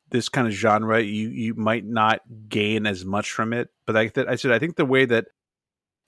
this 0.09 0.29
kind 0.29 0.47
of 0.47 0.53
genre, 0.53 1.01
you 1.01 1.29
you 1.29 1.53
might 1.55 1.85
not 1.85 2.21
gain 2.47 2.85
as 2.85 3.05
much 3.05 3.31
from 3.31 3.53
it. 3.53 3.69
But 3.85 3.95
like 3.95 4.17
I 4.17 4.35
said, 4.35 4.51
I 4.51 4.59
think 4.59 4.75
the 4.75 4.85
way 4.85 5.05
that 5.05 5.25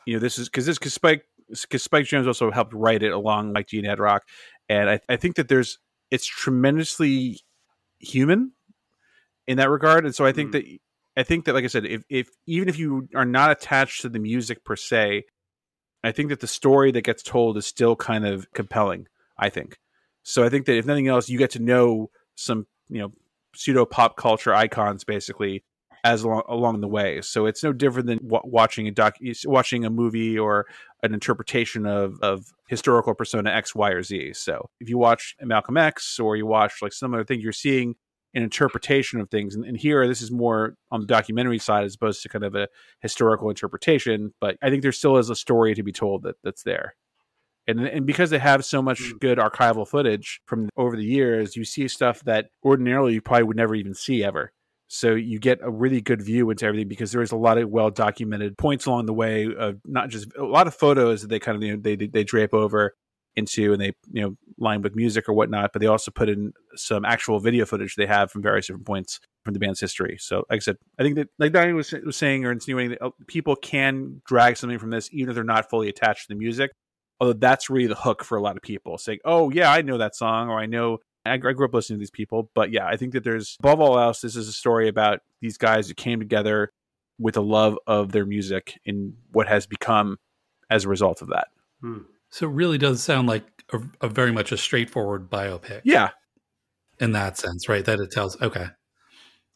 you 0.06 0.14
know 0.14 0.20
this 0.20 0.38
is 0.38 0.50
because 0.50 0.66
this 0.66 0.78
because 0.78 0.94
Spike 0.94 1.24
because 1.50 1.84
Spike 1.84 2.06
Jonze 2.06 2.28
also 2.28 2.52
helped 2.52 2.74
write 2.74 3.04
it 3.04 3.12
along 3.12 3.54
like 3.54 3.68
Gene 3.68 3.86
Ad 3.86 4.00
Rock, 4.00 4.24
and 4.68 4.90
I, 4.90 5.00
I 5.10 5.16
think 5.18 5.36
that 5.36 5.48
there's 5.48 5.80
it's 6.12 6.26
tremendously 6.26 7.40
human 8.00 8.54
in 9.48 9.58
that 9.58 9.70
regard. 9.70 10.06
And 10.06 10.16
so 10.16 10.26
I 10.26 10.32
think 10.32 10.50
mm. 10.50 10.54
that 10.54 10.80
I 11.18 11.24
think 11.24 11.46
that 11.46 11.54
like 11.54 11.64
I 11.64 11.68
said, 11.68 11.86
if 11.86 12.04
if 12.10 12.30
even 12.48 12.70
if 12.70 12.80
you 12.80 13.08
are 13.16 13.26
not 13.26 13.52
attached 13.52 14.02
to 14.02 14.10
the 14.10 14.20
music 14.20 14.64
per 14.64 14.76
se, 14.76 15.24
I 16.04 16.12
think 16.12 16.30
that 16.30 16.40
the 16.40 16.48
story 16.48 16.92
that 16.92 17.04
gets 17.04 17.24
told 17.24 17.58
is 17.58 17.66
still 17.66 17.96
kind 17.96 18.26
of 18.26 18.52
compelling. 18.54 19.08
I 19.38 19.50
think. 19.50 19.78
So 20.24 20.44
I 20.44 20.50
think 20.50 20.66
that 20.66 20.78
if 20.78 20.86
nothing 20.86 21.08
else, 21.08 21.30
you 21.30 21.38
get 21.38 21.52
to 21.52 21.60
know 21.60 22.10
some 22.36 22.68
you 22.90 23.00
know 23.00 23.12
pseudo 23.56 23.86
pop 23.86 24.16
culture 24.18 24.54
icons 24.54 25.04
basically 25.04 25.64
as 26.04 26.24
along, 26.24 26.44
along 26.48 26.82
the 26.82 26.88
way. 26.88 27.22
So 27.22 27.46
it's 27.46 27.64
no 27.64 27.74
different 27.74 28.08
than 28.08 28.20
w- 28.20 28.42
watching 28.46 28.88
a 28.88 28.92
doc, 28.92 29.16
watching 29.46 29.86
a 29.86 29.90
movie 29.90 30.38
or 30.38 30.66
an 31.04 31.14
interpretation 31.14 31.86
of 31.86 32.20
of 32.22 32.46
historical 32.68 33.14
persona 33.14 33.50
X, 33.52 33.76
Y, 33.76 33.90
or 33.90 34.04
Z. 34.04 34.34
So 34.34 34.70
if 34.80 34.90
you 34.90 34.98
watch 34.98 35.36
Malcolm 35.42 35.78
X 35.78 36.20
or 36.20 36.36
you 36.36 36.46
watch 36.46 36.82
like 36.82 36.94
some 36.94 37.14
other 37.14 37.24
thing, 37.24 37.42
you're 37.42 37.52
seeing 37.52 37.96
an 38.34 38.44
interpretation 38.44 39.20
of 39.20 39.30
things. 39.30 39.56
And, 39.56 39.66
and, 39.66 39.76
here, 39.76 40.08
this 40.08 40.22
is 40.22 40.30
more 40.30 40.76
on 40.92 41.02
the 41.02 41.08
documentary 41.08 41.58
side 41.58 41.84
as 41.84 41.96
opposed 41.96 42.22
to 42.22 42.30
kind 42.30 42.44
of 42.44 42.54
a 42.54 42.68
historical 43.02 43.50
interpretation. 43.50 44.34
But 44.40 44.58
I 44.62 44.70
think 44.70 44.84
there 44.84 44.92
still 44.92 45.18
is 45.18 45.32
a 45.32 45.36
story 45.36 45.74
to 45.74 45.84
be 45.84 45.92
told 45.92 46.24
that 46.24 46.36
that's 46.44 46.64
there. 46.64 46.96
And, 47.70 47.86
and 47.86 48.06
because 48.06 48.32
they 48.32 48.40
have 48.40 48.66
so 48.66 48.82
much 48.82 49.00
mm. 49.00 49.20
good 49.20 49.38
archival 49.38 49.88
footage 49.88 50.42
from 50.48 50.70
over 50.76 50.96
the 50.96 51.06
years, 51.06 51.56
you 51.56 51.64
see 51.64 51.88
stuff 51.88 52.24
that 52.24 52.48
ordinarily 52.64 53.14
you 53.14 53.22
probably 53.22 53.44
would 53.44 53.58
never 53.58 53.76
even 53.76 53.94
see 53.94 54.24
ever. 54.24 54.52
So 54.88 55.14
you 55.14 55.40
get 55.40 55.60
a 55.62 55.70
really 55.70 56.02
good 56.02 56.22
view 56.22 56.50
into 56.50 56.66
everything 56.66 56.88
because 56.88 57.12
there 57.12 57.22
is 57.22 57.32
a 57.32 57.38
lot 57.38 57.60
of 57.60 57.70
well 57.70 57.92
documented 57.92 58.58
points 58.58 58.88
along 58.88 59.06
the 59.06 59.14
way 59.14 59.48
of 59.56 59.80
not 59.86 60.10
just 60.10 60.36
a 60.36 60.44
lot 60.44 60.66
of 60.66 60.74
photos 60.74 61.22
that 61.22 61.28
they 61.28 61.38
kind 61.38 61.56
of 61.56 61.62
you 61.64 61.76
know, 61.76 61.82
they 61.82 61.96
they 61.96 62.24
drape 62.24 62.56
over 62.56 62.96
into 63.36 63.72
and 63.72 63.80
they 63.80 63.94
you 64.12 64.24
know 64.24 64.36
line 64.58 64.82
with 64.82 64.96
music 64.96 65.30
or 65.30 65.34
whatnot, 65.34 65.72
but 65.74 65.80
they 65.80 65.88
also 65.88 66.10
put 66.10 66.28
in 66.28 66.54
some 66.76 67.06
actual 67.06 67.40
video 67.40 67.66
footage 67.66 67.96
they 67.96 68.08
have 68.08 68.32
from 68.32 68.42
various 68.42 68.66
different 68.66 68.88
points 68.88 69.20
from 69.46 69.54
the 69.54 69.60
band's 69.60 69.80
history. 69.80 70.18
So, 70.20 70.44
like 70.50 70.58
I 70.58 70.60
said, 70.60 70.78
I 71.00 71.04
think 71.04 71.18
that 71.18 71.28
like 71.38 71.52
Diane 71.52 71.76
was, 71.76 71.94
was 72.04 72.18
saying 72.18 72.44
or 72.46 72.52
insinuating 72.52 72.92
that 72.92 73.06
uh, 73.06 73.12
people 73.28 73.56
can 73.56 74.24
drag 74.26 74.58
something 74.58 74.80
from 74.80 74.90
this 74.90 75.08
even 75.12 75.30
if 75.30 75.36
they're 75.36 75.44
not 75.44 75.70
fully 75.70 75.90
attached 75.90 76.28
to 76.28 76.34
the 76.34 76.40
music. 76.40 76.72
Although 77.20 77.34
that's 77.34 77.70
really 77.70 77.88
the 77.88 77.96
hook 77.96 78.24
for 78.24 78.38
a 78.38 78.42
lot 78.42 78.56
of 78.56 78.62
people, 78.62 78.98
saying, 78.98 79.20
"Oh 79.26 79.50
yeah, 79.50 79.72
I 79.72 79.82
know 79.82 79.98
that 79.98 80.16
song," 80.16 80.50
or 80.50 80.60
"I 80.60 80.66
know 80.66 81.00
I, 81.26 81.38
grew 81.38 81.66
up 81.66 81.74
listening 81.74 81.98
to 81.98 82.02
these 82.02 82.12
people, 82.12 82.50
but 82.54 82.72
yeah, 82.72 82.88
I 82.88 82.98
think 82.98 83.14
that 83.14 83.24
there's 83.24 83.58
above 83.60 83.80
all 83.80 84.00
else, 84.00 84.22
this 84.22 84.36
is 84.36 84.48
a 84.48 84.54
story 84.54 84.88
about 84.88 85.20
these 85.42 85.58
guys 85.58 85.88
who 85.88 85.94
came 85.94 86.20
together 86.20 86.72
with 87.20 87.36
a 87.38 87.42
love 87.42 87.78
of 87.86 88.12
their 88.12 88.26
music 88.26 88.80
and 88.86 89.14
what 89.32 89.48
has 89.48 89.68
become 89.68 90.18
as 90.70 90.86
a 90.86 90.90
result 90.90 91.22
of 91.22 91.30
that. 91.30 91.48
Hmm. 91.82 92.00
So 92.30 92.48
it 92.48 92.54
really 92.54 92.78
does 92.78 93.04
sound 93.04 93.28
like 93.28 93.44
a, 93.74 93.82
a, 94.02 94.08
very 94.08 94.32
much 94.32 94.52
a 94.52 94.58
straightforward 94.58 95.30
biopic. 95.30 95.82
Yeah, 95.84 96.12
in 97.00 97.12
that 97.14 97.38
sense, 97.38 97.68
right? 97.68 97.84
That 97.84 98.00
it 98.00 98.12
tells. 98.12 98.40
Okay, 98.42 98.68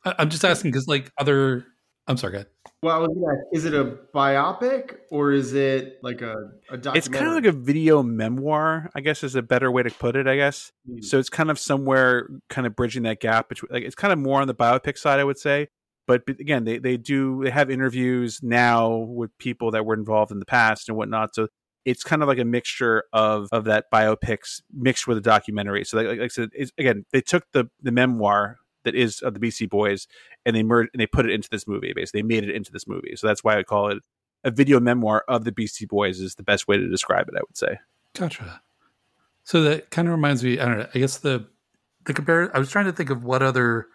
I, 0.04 0.16
am 0.20 0.30
just 0.30 0.44
asking 0.44 0.72
because 0.72 0.88
like 0.88 1.12
other 1.18 1.66
I'm 2.08 2.18
sorry, 2.18 2.32
go 2.34 2.38
ahead. 2.38 2.48
Well, 2.82 3.08
is 3.54 3.64
it 3.64 3.74
a 3.74 3.98
biopic 4.14 4.98
or 5.10 5.32
is 5.32 5.54
it 5.54 6.00
like 6.04 6.22
a, 6.22 6.36
a 6.70 6.78
documentary? 6.78 6.98
It's 6.98 7.08
kind 7.08 7.28
of 7.28 7.34
like 7.34 7.46
a 7.46 7.52
video 7.54 8.04
memoir, 8.04 8.90
I 8.94 9.00
guess 9.00 9.24
is 9.24 9.36
a 9.36 9.42
better 9.42 9.72
way 9.72 9.84
to 9.84 9.90
put 9.92 10.18
it, 10.18 10.28
I 10.28 10.36
guess. 10.36 10.74
Mm-hmm. 10.90 11.02
So 11.02 11.18
it's 11.18 11.30
kind 11.30 11.50
of 11.50 11.58
somewhere 11.58 12.28
kind 12.50 12.68
of 12.68 12.76
bridging 12.76 13.04
that 13.04 13.22
gap 13.22 13.48
between 13.48 13.70
like 13.72 13.84
it's 13.84 13.96
kind 13.96 14.12
of 14.12 14.20
more 14.20 14.42
on 14.42 14.48
the 14.48 14.54
biopic 14.54 14.98
side, 14.98 15.22
I 15.22 15.24
would 15.24 15.38
say. 15.40 15.70
But, 16.06 16.26
but 16.26 16.42
again, 16.42 16.66
they, 16.66 16.78
they 16.78 16.98
do 16.98 17.42
they 17.46 17.52
have 17.52 17.72
interviews 17.72 18.42
now 18.44 18.94
with 18.94 19.32
people 19.38 19.72
that 19.72 19.86
were 19.86 19.94
involved 19.94 20.34
in 20.34 20.40
the 20.40 20.46
past 20.46 20.90
and 20.90 20.98
whatnot. 20.98 21.34
So 21.34 21.48
it's 21.86 22.04
kind 22.04 22.22
of 22.22 22.28
like 22.28 22.40
a 22.40 22.46
mixture 22.46 23.04
of 23.14 23.48
of 23.54 23.64
that 23.66 23.86
biopics 23.94 24.62
mixed 24.74 25.08
with 25.08 25.18
a 25.18 25.22
documentary. 25.22 25.86
So 25.86 25.98
like, 25.98 26.08
like 26.08 26.20
I 26.20 26.28
said, 26.28 26.50
again, 26.78 27.06
they 27.14 27.22
took 27.22 27.46
the 27.54 27.70
the 27.82 27.94
memoir 27.94 28.58
that 28.84 28.96
is 28.96 29.22
of 29.22 29.34
the 29.34 29.40
Beastie 29.40 29.66
Boys, 29.66 30.08
and 30.46 30.56
they 30.56 30.64
merged 30.64 30.92
and 30.94 31.02
they 31.02 31.08
put 31.08 31.26
it 31.26 31.32
into 31.32 31.50
this 31.50 31.68
movie. 31.68 31.94
Basically, 31.94 32.22
they 32.22 32.28
made 32.28 32.44
it 32.44 32.56
into 32.56 32.72
this 32.72 32.88
movie. 32.88 33.16
So 33.16 33.28
that's 33.28 33.44
why 33.44 33.58
I 33.58 33.64
call 33.64 33.90
it 33.90 34.00
a 34.44 34.52
video 34.52 34.80
memoir 34.80 35.24
of 35.28 35.44
the 35.44 35.52
Beastie 35.52 35.86
Boys. 35.86 36.20
Is 36.20 36.36
the 36.36 36.44
best 36.44 36.68
way 36.68 36.78
to 36.78 36.88
describe 36.90 37.28
it. 37.30 37.36
I 37.36 37.42
would 37.42 37.58
say. 37.58 37.80
Gotcha. 38.14 38.62
So 39.44 39.62
that 39.64 39.90
kind 39.90 40.08
of 40.08 40.14
reminds 40.14 40.44
me. 40.44 40.60
I 40.60 40.66
don't 40.66 40.80
know. 40.80 40.88
I 40.94 41.00
guess 41.00 41.18
the 41.18 41.48
the 42.06 42.14
compare. 42.14 42.56
I 42.56 42.60
was 42.60 42.70
trying 42.70 42.86
to 42.86 42.94
think 42.94 43.10
of 43.10 43.24
what 43.24 43.42
other 43.42 43.88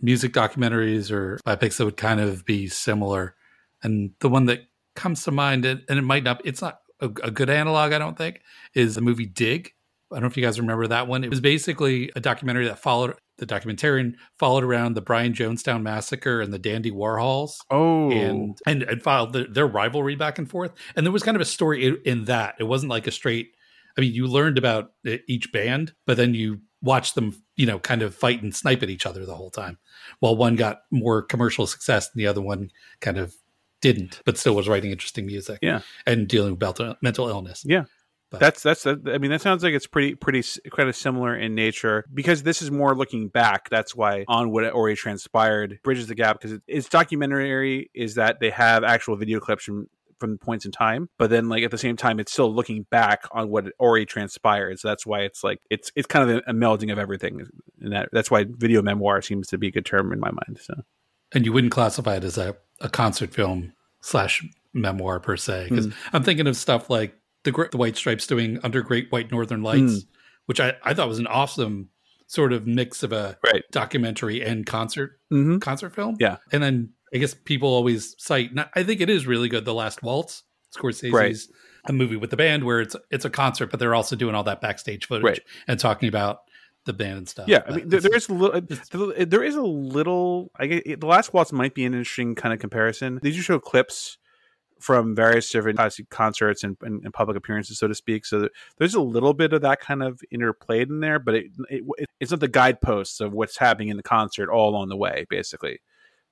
music 0.00 0.32
documentaries 0.32 1.10
or 1.10 1.38
biopics 1.46 1.76
that 1.76 1.84
would 1.84 1.96
kind 1.96 2.20
of 2.20 2.44
be 2.44 2.68
similar, 2.68 3.34
and 3.82 4.12
the 4.20 4.28
one 4.28 4.46
that 4.46 4.60
comes 4.94 5.24
to 5.24 5.30
mind, 5.30 5.64
and 5.64 5.82
it 5.88 6.02
might 6.02 6.24
not. 6.24 6.40
It's 6.44 6.62
not 6.62 6.80
a, 7.00 7.06
a 7.06 7.30
good 7.30 7.50
analog. 7.50 7.92
I 7.92 7.98
don't 7.98 8.16
think 8.16 8.40
is 8.74 8.94
the 8.94 9.00
movie 9.00 9.26
Dig. 9.26 9.72
I 10.10 10.16
don't 10.16 10.22
know 10.22 10.28
if 10.28 10.36
you 10.36 10.42
guys 10.42 10.58
remember 10.58 10.86
that 10.88 11.06
one. 11.06 11.22
It 11.22 11.30
was 11.30 11.40
basically 11.40 12.10
a 12.16 12.20
documentary 12.20 12.66
that 12.66 12.78
followed 12.80 13.16
the 13.40 13.46
documentarian 13.46 14.14
followed 14.38 14.62
around 14.62 14.94
the 14.94 15.00
Brian 15.00 15.32
Jonestown 15.32 15.82
massacre 15.82 16.40
and 16.40 16.52
the 16.52 16.58
Dandy 16.58 16.92
Warhols. 16.92 17.56
Oh, 17.70 18.10
and 18.12 18.58
and, 18.66 18.82
and 18.84 19.02
filed 19.02 19.32
the, 19.32 19.44
their 19.44 19.66
rivalry 19.66 20.14
back 20.14 20.38
and 20.38 20.48
forth. 20.48 20.72
And 20.94 21.04
there 21.04 21.12
was 21.12 21.24
kind 21.24 21.36
of 21.36 21.40
a 21.40 21.46
story 21.46 21.86
in, 21.86 21.98
in, 22.04 22.24
that. 22.26 22.54
It 22.60 22.64
wasn't 22.64 22.90
like 22.90 23.06
a 23.06 23.10
straight. 23.10 23.54
I 23.98 24.00
mean, 24.02 24.14
you 24.14 24.26
learned 24.26 24.58
about 24.58 24.92
each 25.26 25.50
band, 25.52 25.94
but 26.06 26.16
then 26.16 26.34
you 26.34 26.60
watched 26.80 27.16
them, 27.16 27.42
you 27.56 27.66
know, 27.66 27.78
kind 27.78 28.02
of 28.02 28.14
fight 28.14 28.42
and 28.42 28.54
snipe 28.54 28.82
at 28.82 28.90
each 28.90 29.04
other 29.04 29.26
the 29.26 29.34
whole 29.34 29.50
time. 29.50 29.78
While 30.20 30.36
one 30.36 30.54
got 30.54 30.82
more 30.90 31.22
commercial 31.22 31.66
success, 31.66 32.08
and 32.12 32.20
the 32.20 32.26
other 32.26 32.40
one 32.40 32.70
kind 33.00 33.18
of 33.18 33.34
didn't, 33.80 34.20
but 34.24 34.38
still 34.38 34.54
was 34.54 34.68
writing 34.68 34.90
interesting 34.90 35.26
music. 35.26 35.58
Yeah, 35.62 35.80
and 36.06 36.28
dealing 36.28 36.56
with 36.58 36.80
mental 37.02 37.28
illness. 37.28 37.64
Yeah. 37.66 37.84
But. 38.30 38.40
That's 38.40 38.62
that's 38.62 38.86
I 38.86 39.18
mean 39.18 39.30
that 39.30 39.40
sounds 39.40 39.64
like 39.64 39.74
it's 39.74 39.88
pretty 39.88 40.14
pretty 40.14 40.44
kind 40.70 40.88
of 40.88 40.94
similar 40.94 41.36
in 41.36 41.54
nature 41.56 42.04
because 42.14 42.44
this 42.44 42.62
is 42.62 42.70
more 42.70 42.94
looking 42.94 43.28
back. 43.28 43.68
That's 43.70 43.94
why 43.94 44.24
on 44.28 44.50
what 44.50 44.64
already 44.64 44.94
transpired 44.94 45.80
bridges 45.82 46.06
the 46.06 46.14
gap 46.14 46.38
because 46.38 46.52
it, 46.52 46.62
it's 46.68 46.88
documentary 46.88 47.90
is 47.92 48.14
that 48.14 48.38
they 48.40 48.50
have 48.50 48.84
actual 48.84 49.16
video 49.16 49.40
clips 49.40 49.64
from 49.64 49.88
from 50.20 50.38
points 50.38 50.64
in 50.64 50.70
time, 50.70 51.08
but 51.18 51.30
then 51.30 51.48
like 51.48 51.64
at 51.64 51.72
the 51.72 51.78
same 51.78 51.96
time 51.96 52.20
it's 52.20 52.30
still 52.30 52.54
looking 52.54 52.86
back 52.90 53.24
on 53.32 53.50
what 53.50 53.72
already 53.80 54.04
transpired. 54.04 54.78
So 54.78 54.88
that's 54.88 55.04
why 55.04 55.22
it's 55.22 55.42
like 55.42 55.58
it's 55.68 55.90
it's 55.96 56.06
kind 56.06 56.30
of 56.30 56.36
a, 56.36 56.50
a 56.50 56.54
melding 56.54 56.92
of 56.92 56.98
everything, 56.98 57.48
and 57.80 57.92
that 57.92 58.10
that's 58.12 58.30
why 58.30 58.44
video 58.48 58.82
memoir 58.82 59.22
seems 59.22 59.48
to 59.48 59.58
be 59.58 59.68
a 59.68 59.72
good 59.72 59.86
term 59.86 60.12
in 60.12 60.20
my 60.20 60.30
mind. 60.30 60.60
So, 60.62 60.74
and 61.32 61.44
you 61.44 61.52
wouldn't 61.52 61.72
classify 61.72 62.16
it 62.16 62.24
as 62.24 62.38
a, 62.38 62.54
a 62.80 62.88
concert 62.88 63.32
film 63.32 63.72
slash 64.02 64.44
memoir 64.72 65.18
per 65.18 65.36
se 65.36 65.66
because 65.68 65.88
mm-hmm. 65.88 66.16
I'm 66.16 66.22
thinking 66.22 66.46
of 66.46 66.56
stuff 66.56 66.90
like 66.90 67.16
the, 67.44 67.68
the 67.70 67.76
White 67.76 67.96
Stripes 67.96 68.26
doing 68.26 68.58
Under 68.62 68.82
Great 68.82 69.10
White 69.10 69.30
Northern 69.30 69.62
Lights, 69.62 69.92
mm. 69.92 70.06
which 70.46 70.60
I, 70.60 70.74
I 70.82 70.94
thought 70.94 71.08
was 71.08 71.18
an 71.18 71.26
awesome 71.26 71.88
sort 72.26 72.52
of 72.52 72.66
mix 72.66 73.02
of 73.02 73.12
a 73.12 73.36
right. 73.44 73.64
documentary 73.72 74.40
and 74.42 74.64
concert 74.64 75.18
mm-hmm. 75.32 75.58
concert 75.58 75.94
film. 75.94 76.16
Yeah, 76.18 76.36
and 76.52 76.62
then 76.62 76.90
I 77.12 77.18
guess 77.18 77.34
people 77.34 77.68
always 77.68 78.14
cite. 78.18 78.50
I 78.74 78.82
think 78.82 79.00
it 79.00 79.10
is 79.10 79.26
really 79.26 79.48
good. 79.48 79.64
The 79.64 79.74
Last 79.74 80.02
Waltz, 80.02 80.44
Scorsese's 80.76 81.12
right. 81.12 81.36
a 81.86 81.92
movie 81.92 82.16
with 82.16 82.30
the 82.30 82.36
band 82.36 82.64
where 82.64 82.80
it's 82.80 82.96
it's 83.10 83.24
a 83.24 83.30
concert, 83.30 83.70
but 83.70 83.80
they're 83.80 83.94
also 83.94 84.16
doing 84.16 84.34
all 84.34 84.44
that 84.44 84.60
backstage 84.60 85.06
footage 85.06 85.24
right. 85.24 85.40
and 85.66 85.80
talking 85.80 86.08
about 86.08 86.40
the 86.86 86.92
band 86.92 87.18
and 87.18 87.28
stuff. 87.28 87.48
Yeah, 87.48 87.62
I 87.66 87.76
mean, 87.76 87.88
there, 87.88 88.00
there 88.00 88.14
is 88.14 88.28
a 88.28 88.32
little. 88.32 88.60
There 89.26 89.42
is 89.42 89.56
a 89.56 89.62
little. 89.62 90.50
I 90.56 90.66
guess, 90.66 90.82
the 90.98 91.06
Last 91.06 91.32
Waltz 91.32 91.52
might 91.52 91.74
be 91.74 91.84
an 91.84 91.94
interesting 91.94 92.34
kind 92.34 92.54
of 92.54 92.60
comparison. 92.60 93.20
They 93.22 93.30
do 93.30 93.40
show 93.40 93.58
clips 93.58 94.18
from 94.80 95.14
various 95.14 95.50
different 95.50 95.78
concerts 96.08 96.64
and, 96.64 96.76
and, 96.80 97.04
and, 97.04 97.12
public 97.12 97.36
appearances, 97.36 97.78
so 97.78 97.86
to 97.86 97.94
speak. 97.94 98.24
So 98.24 98.48
there's 98.78 98.94
a 98.94 99.00
little 99.00 99.34
bit 99.34 99.52
of 99.52 99.60
that 99.60 99.80
kind 99.80 100.02
of 100.02 100.22
interplayed 100.32 100.88
in 100.88 101.00
there, 101.00 101.18
but 101.18 101.34
it, 101.34 101.46
it, 101.68 101.84
it's 102.18 102.30
not 102.30 102.40
the 102.40 102.48
guideposts 102.48 103.20
of 103.20 103.32
what's 103.32 103.58
happening 103.58 103.88
in 103.88 103.98
the 103.98 104.02
concert 104.02 104.50
all 104.50 104.70
along 104.70 104.88
the 104.88 104.96
way, 104.96 105.26
basically. 105.28 105.80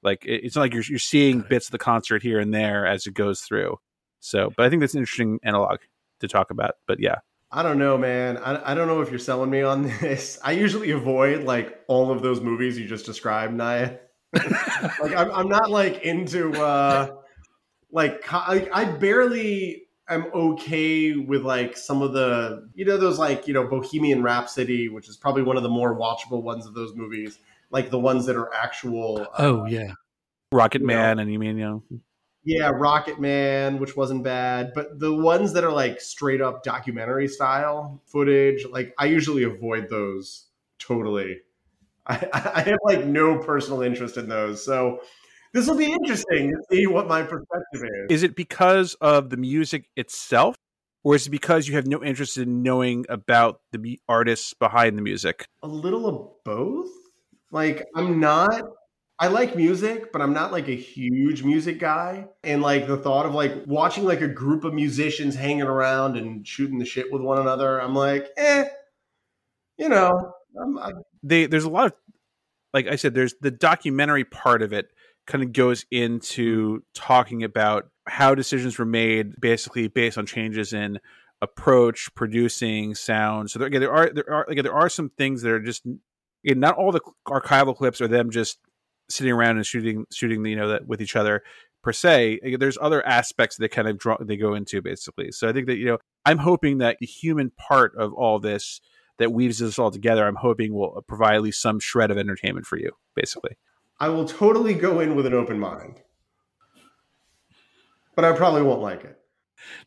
Like 0.03 0.25
it, 0.25 0.45
it's 0.45 0.57
not 0.57 0.63
like 0.63 0.73
you're 0.73 0.85
you're 0.89 0.99
seeing 0.99 1.43
bits 1.43 1.67
of 1.67 1.73
the 1.73 1.79
concert 1.79 2.23
here 2.23 2.41
and 2.41 2.53
there 2.55 2.87
as 2.87 3.07
it 3.07 3.15
goes 3.15 3.41
through. 3.43 3.79
So, 4.21 4.53
but 4.57 4.65
I 4.67 4.71
think 4.71 4.81
that's 4.81 4.95
an 4.95 5.01
interesting 5.01 5.39
analog 5.43 5.79
to 6.21 6.29
talk 6.29 6.51
about. 6.51 6.73
But 6.87 7.01
yeah. 7.01 7.17
I 7.51 7.63
don't 7.63 7.79
know, 7.79 7.97
man. 7.97 8.37
I, 8.39 8.73
I 8.73 8.75
don't 8.75 8.89
know 8.89 9.01
if 9.01 9.11
you're 9.11 9.19
selling 9.19 9.51
me 9.51 9.63
on 9.63 9.83
this. 10.01 10.39
I 10.43 10.53
usually 10.53 10.91
avoid 10.91 11.45
like 11.45 11.81
all 11.87 12.11
of 12.11 12.23
those 12.23 12.41
movies 12.41 12.79
you 12.79 12.87
just 12.87 13.07
described, 13.07 13.55
Naya. 13.55 13.99
like 14.33 15.17
I'm, 15.17 15.31
I'm 15.33 15.49
not 15.49 15.71
like 15.71 16.03
into 16.03 16.53
uh 16.53 17.17
like 17.91 18.33
I, 18.33 18.69
I 18.73 18.85
barely 18.85 19.89
am 20.09 20.27
okay 20.35 21.15
with 21.15 21.43
like 21.43 21.77
some 21.77 22.03
of 22.03 22.13
the 22.13 22.69
you 22.75 22.85
know 22.85 22.97
those 22.97 23.19
like 23.19 23.47
you 23.47 23.55
know 23.55 23.67
Bohemian 23.67 24.23
Rhapsody, 24.23 24.89
which 24.89 25.09
is 25.09 25.17
probably 25.17 25.43
one 25.43 25.57
of 25.57 25.63
the 25.63 25.69
more 25.69 25.99
watchable 25.99 26.43
ones 26.43 26.67
of 26.67 26.75
those 26.75 26.95
movies, 26.95 27.39
like 27.71 27.91
the 27.91 27.99
ones 27.99 28.27
that 28.27 28.37
are 28.37 28.53
actual. 28.55 29.21
Uh, 29.21 29.27
oh 29.39 29.67
yeah, 29.67 29.93
Rocket 30.53 30.83
Man, 30.83 31.17
know, 31.17 31.23
and 31.23 31.33
you 31.33 31.39
mean 31.39 31.59
you 31.59 31.65
know. 31.65 31.83
Yeah, 32.45 32.71
Rocket 32.71 33.21
Man, 33.21 33.79
which 33.79 33.97
wasn't 33.97 34.23
bad, 34.23 34.73
but 34.75 34.99
the 34.99 35.13
ones 35.13 35.53
that 35.53 35.65
are 35.65 35.73
like 35.73 36.01
straight 36.01 36.41
up 36.41 36.63
documentary 36.63 37.29
style 37.29 38.01
footage, 38.07 38.65
like 38.71 38.95
I 38.99 39.07
usually 39.07 39.43
avoid 39.43 39.89
those 39.89 40.47
totally. 40.79 41.41
I, 42.07 42.27
I 42.55 42.61
have 42.63 42.79
like 42.85 43.05
no 43.05 43.39
personal 43.39 43.83
interest 43.83 44.17
in 44.17 44.29
those, 44.29 44.65
so 44.65 45.01
this 45.59 45.67
will 45.67 45.77
be 45.77 45.93
interesting 45.93 46.51
to 46.53 46.63
see 46.71 46.87
what 46.87 47.09
my 47.09 47.23
perspective 47.23 47.83
is. 47.83 48.11
Is 48.11 48.23
it 48.23 48.37
because 48.37 48.95
of 49.01 49.31
the 49.31 49.37
music 49.37 49.89
itself, 49.97 50.55
or 51.03 51.17
is 51.17 51.27
it 51.27 51.31
because 51.31 51.67
you 51.67 51.75
have 51.75 51.87
no 51.87 52.03
interest 52.03 52.39
in 52.39 52.63
knowing 52.63 53.05
about 53.09 53.61
the 53.73 54.01
artists 54.09 54.55
behind 54.55 54.97
the 54.97 55.03
music? 55.03 55.49
A 55.65 55.69
little 55.69 56.07
of 56.07 56.31
both. 56.45 56.91
Like, 57.51 57.87
I'm 57.97 58.21
not. 58.21 58.63
I 59.19 59.27
like 59.27 59.57
music, 59.57 60.13
but 60.13 60.23
I'm 60.23 60.33
not 60.33 60.53
like 60.53 60.69
a 60.69 60.77
huge 60.77 61.43
music 61.43 61.81
guy. 61.81 62.29
And 62.45 62.63
like 62.63 62.87
the 62.87 62.97
thought 62.97 63.27
of 63.27 63.35
like 63.35 63.53
watching 63.67 64.05
like 64.05 64.21
a 64.21 64.29
group 64.29 64.63
of 64.63 64.75
musicians 64.75 65.35
hanging 65.35 65.63
around 65.63 66.17
and 66.17 66.47
shooting 66.47 66.79
the 66.79 66.85
shit 66.85 67.13
with 67.13 67.21
one 67.21 67.39
another, 67.41 67.83
I'm 67.83 67.97
like, 67.97 68.29
eh, 68.37 68.67
you 69.77 69.89
know. 69.89 70.35
I'm, 70.61 70.79
I... 70.79 70.93
They 71.25 71.47
there's 71.47 71.65
a 71.65 71.71
lot 71.71 71.87
of 71.87 71.95
like 72.73 72.87
I 72.87 72.95
said, 72.95 73.15
there's 73.15 73.35
the 73.41 73.51
documentary 73.51 74.25
part 74.25 74.63
of 74.63 74.73
it 74.73 74.91
kind 75.29 75.45
of 75.45 75.53
goes 75.53 75.85
into 75.91 76.83
talking 76.95 77.45
about 77.45 77.91
how 78.09 78.35
decisions 78.35 78.79
were 78.79 78.87
made 78.87 79.39
basically 79.41 79.87
based 79.87 80.19
on 80.19 80.27
changes 80.27 80.73
in 80.73 80.99
approach 81.43 82.09
producing 82.17 82.95
sound. 82.95 83.51
So 83.51 83.59
there, 83.59 83.69
again, 83.69 83.81
there 83.81 83.93
are 83.93 84.11
there 84.13 84.31
are 84.33 84.47
again, 84.49 84.65
there 84.65 84.75
are 84.75 84.89
some 84.89 85.11
things 85.11 85.43
that 85.43 85.53
are 85.53 85.61
just 85.61 85.87
again, 86.45 86.59
not 86.59 86.77
all 86.77 86.91
the 86.91 87.03
archival 87.29 87.77
clips 87.77 88.01
are 88.01 88.09
them 88.09 88.31
just 88.31 88.59
sitting 89.09 89.33
around 89.33 89.57
and 89.57 89.67
shooting 89.67 90.07
shooting 90.13 90.45
you 90.45 90.57
know 90.57 90.69
that 90.69 90.87
with 90.87 91.01
each 91.01 91.15
other 91.15 91.43
per 91.83 91.93
se. 91.93 92.41
There's 92.59 92.79
other 92.81 93.07
aspects 93.07 93.57
that 93.59 93.69
kind 93.71 93.87
of 93.87 93.99
draw 93.99 94.17
they 94.21 94.37
go 94.37 94.55
into 94.55 94.83
basically. 94.83 95.31
So 95.31 95.49
i 95.49 95.53
think 95.53 95.67
that 95.67 95.77
you 95.77 95.87
know 95.87 95.99
i'm 96.25 96.39
hoping 96.39 96.79
that 96.79 96.97
the 97.01 97.07
human 97.07 97.51
part 97.51 97.95
of 97.97 98.13
all 98.15 98.39
this 98.41 98.81
that 99.19 99.33
weaves 99.33 99.59
this 99.59 99.79
all 99.79 99.91
together 99.91 100.27
i'm 100.27 100.37
hoping 100.37 100.75
will 100.75 101.05
provide 101.07 101.37
at 101.37 101.43
least 101.43 101.63
some 101.63 101.79
shred 101.81 102.11
of 102.11 102.19
entertainment 102.19 102.67
for 102.67 102.79
you 102.79 102.93
basically 103.15 103.57
I 104.01 104.09
will 104.09 104.25
totally 104.25 104.75
go 104.75 105.01
in 105.01 105.17
with 105.17 105.27
an 105.27 105.35
open 105.35 105.59
mind, 105.59 106.01
but 108.15 108.25
I 108.25 108.33
probably 108.33 108.63
won't 108.63 108.81
like 108.81 109.05
it. 109.05 109.19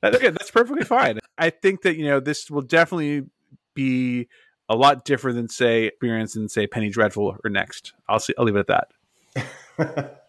That, 0.02 0.16
okay, 0.16 0.30
that's 0.30 0.52
perfectly 0.52 0.84
fine. 0.84 1.20
I 1.38 1.50
think 1.50 1.84
that 1.84 1.96
you 1.96 2.06
know 2.06 2.20
this 2.20 2.52
will 2.52 2.62
definitely 2.62 3.26
be 3.74 4.28
a 4.68 4.76
lot 4.76 5.06
different 5.06 5.38
than 5.38 5.50
say 5.50 5.86
experience 5.86 6.36
in 6.36 6.50
say 6.50 6.68
Penny 6.68 6.90
Dreadful 6.90 7.38
or 7.44 7.50
Next. 7.50 7.94
I'll 8.08 8.20
see. 8.20 8.34
I'll 8.38 8.46
leave 8.46 8.56
it 8.56 8.68
at 8.70 8.88
that. 9.36 10.18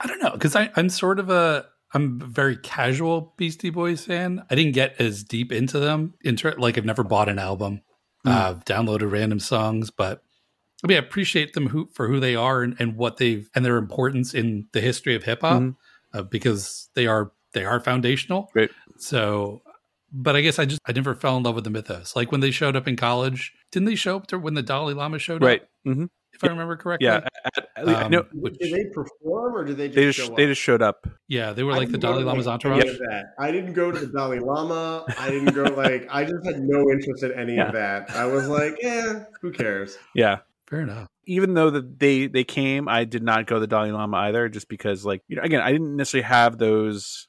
I 0.00 0.06
don't 0.06 0.22
know 0.22 0.32
because 0.32 0.56
I'm 0.56 0.88
sort 0.88 1.18
of 1.18 1.28
a 1.28 1.66
I'm 1.92 2.20
a 2.22 2.24
very 2.24 2.56
casual 2.56 3.34
Beastie 3.36 3.70
Boys 3.70 4.04
fan. 4.04 4.44
I 4.50 4.54
didn't 4.54 4.72
get 4.72 5.00
as 5.00 5.24
deep 5.24 5.52
into 5.52 5.78
them. 5.78 6.14
Inter- 6.22 6.54
like 6.56 6.78
I've 6.78 6.84
never 6.84 7.02
bought 7.02 7.28
an 7.28 7.38
album. 7.38 7.82
Mm. 8.26 8.32
Uh, 8.32 8.50
I've 8.50 8.64
downloaded 8.64 9.10
random 9.10 9.40
songs, 9.40 9.90
but 9.90 10.22
I 10.82 10.86
mean, 10.86 10.96
I 10.96 11.00
appreciate 11.00 11.52
them 11.52 11.68
who, 11.68 11.88
for 11.92 12.08
who 12.08 12.20
they 12.20 12.34
are 12.34 12.62
and, 12.62 12.76
and, 12.78 12.96
what 12.96 13.18
they've 13.18 13.48
and 13.54 13.64
their 13.64 13.76
importance 13.76 14.34
in 14.34 14.66
the 14.72 14.80
history 14.80 15.14
of 15.14 15.24
hip 15.24 15.42
hop 15.42 15.62
mm-hmm. 15.62 16.18
uh, 16.18 16.22
because 16.22 16.88
they 16.94 17.06
are 17.06 17.32
they 17.52 17.64
are 17.64 17.80
foundational. 17.80 18.50
Right. 18.54 18.70
So, 18.96 19.62
but 20.12 20.36
I 20.36 20.40
guess 20.40 20.58
I 20.58 20.64
just 20.64 20.80
I 20.86 20.92
never 20.92 21.14
fell 21.14 21.36
in 21.36 21.42
love 21.42 21.54
with 21.54 21.64
the 21.64 21.70
mythos. 21.70 22.16
Like 22.16 22.32
when 22.32 22.40
they 22.40 22.50
showed 22.50 22.76
up 22.76 22.88
in 22.88 22.96
college, 22.96 23.52
didn't 23.72 23.86
they 23.86 23.94
show 23.94 24.16
up 24.16 24.26
to 24.28 24.38
when 24.38 24.54
the 24.54 24.62
Dalai 24.62 24.94
Lama 24.94 25.18
showed 25.18 25.42
right. 25.42 25.62
up? 25.62 25.68
Right. 25.84 25.92
Mm-hmm 25.92 26.04
if 26.42 26.48
I 26.48 26.52
remember 26.52 26.76
correctly. 26.76 27.06
Yeah, 27.06 27.20
um, 27.76 28.10
no, 28.10 28.24
which, 28.32 28.56
did 28.58 28.72
they 28.72 28.90
perform 28.90 29.56
or 29.56 29.64
did 29.64 29.76
they 29.76 29.88
just 29.88 29.96
they 29.96 30.12
just 30.12 30.36
they 30.36 30.46
just 30.46 30.60
showed 30.60 30.82
up? 30.82 31.06
Yeah, 31.28 31.52
they 31.52 31.62
were 31.62 31.72
like 31.72 31.90
the 31.90 31.98
Dalai 31.98 32.22
Lama's 32.22 32.46
like, 32.46 32.54
entourage. 32.54 32.98
I 33.38 33.50
didn't 33.50 33.74
go 33.74 33.90
to 33.90 33.98
the 33.98 34.06
Dalai 34.06 34.38
Lama. 34.38 35.04
I 35.18 35.30
didn't 35.30 35.54
go 35.54 35.64
like 35.64 36.08
I 36.10 36.24
just 36.24 36.44
had 36.44 36.60
no 36.60 36.90
interest 36.90 37.22
in 37.22 37.32
any 37.32 37.56
yeah. 37.56 37.66
of 37.66 37.74
that. 37.74 38.10
I 38.10 38.26
was 38.26 38.48
like, 38.48 38.76
yeah, 38.80 39.24
who 39.40 39.52
cares? 39.52 39.98
Yeah, 40.14 40.38
fair 40.70 40.80
enough. 40.80 41.08
Even 41.26 41.54
though 41.54 41.70
that 41.70 41.98
they 41.98 42.26
they 42.26 42.44
came, 42.44 42.88
I 42.88 43.04
did 43.04 43.22
not 43.22 43.46
go 43.46 43.60
the 43.60 43.66
Dalai 43.66 43.90
Lama 43.90 44.16
either, 44.18 44.48
just 44.48 44.68
because 44.68 45.04
like 45.04 45.22
you 45.28 45.36
know 45.36 45.42
again 45.42 45.60
I 45.60 45.72
didn't 45.72 45.96
necessarily 45.96 46.26
have 46.26 46.58
those 46.58 47.26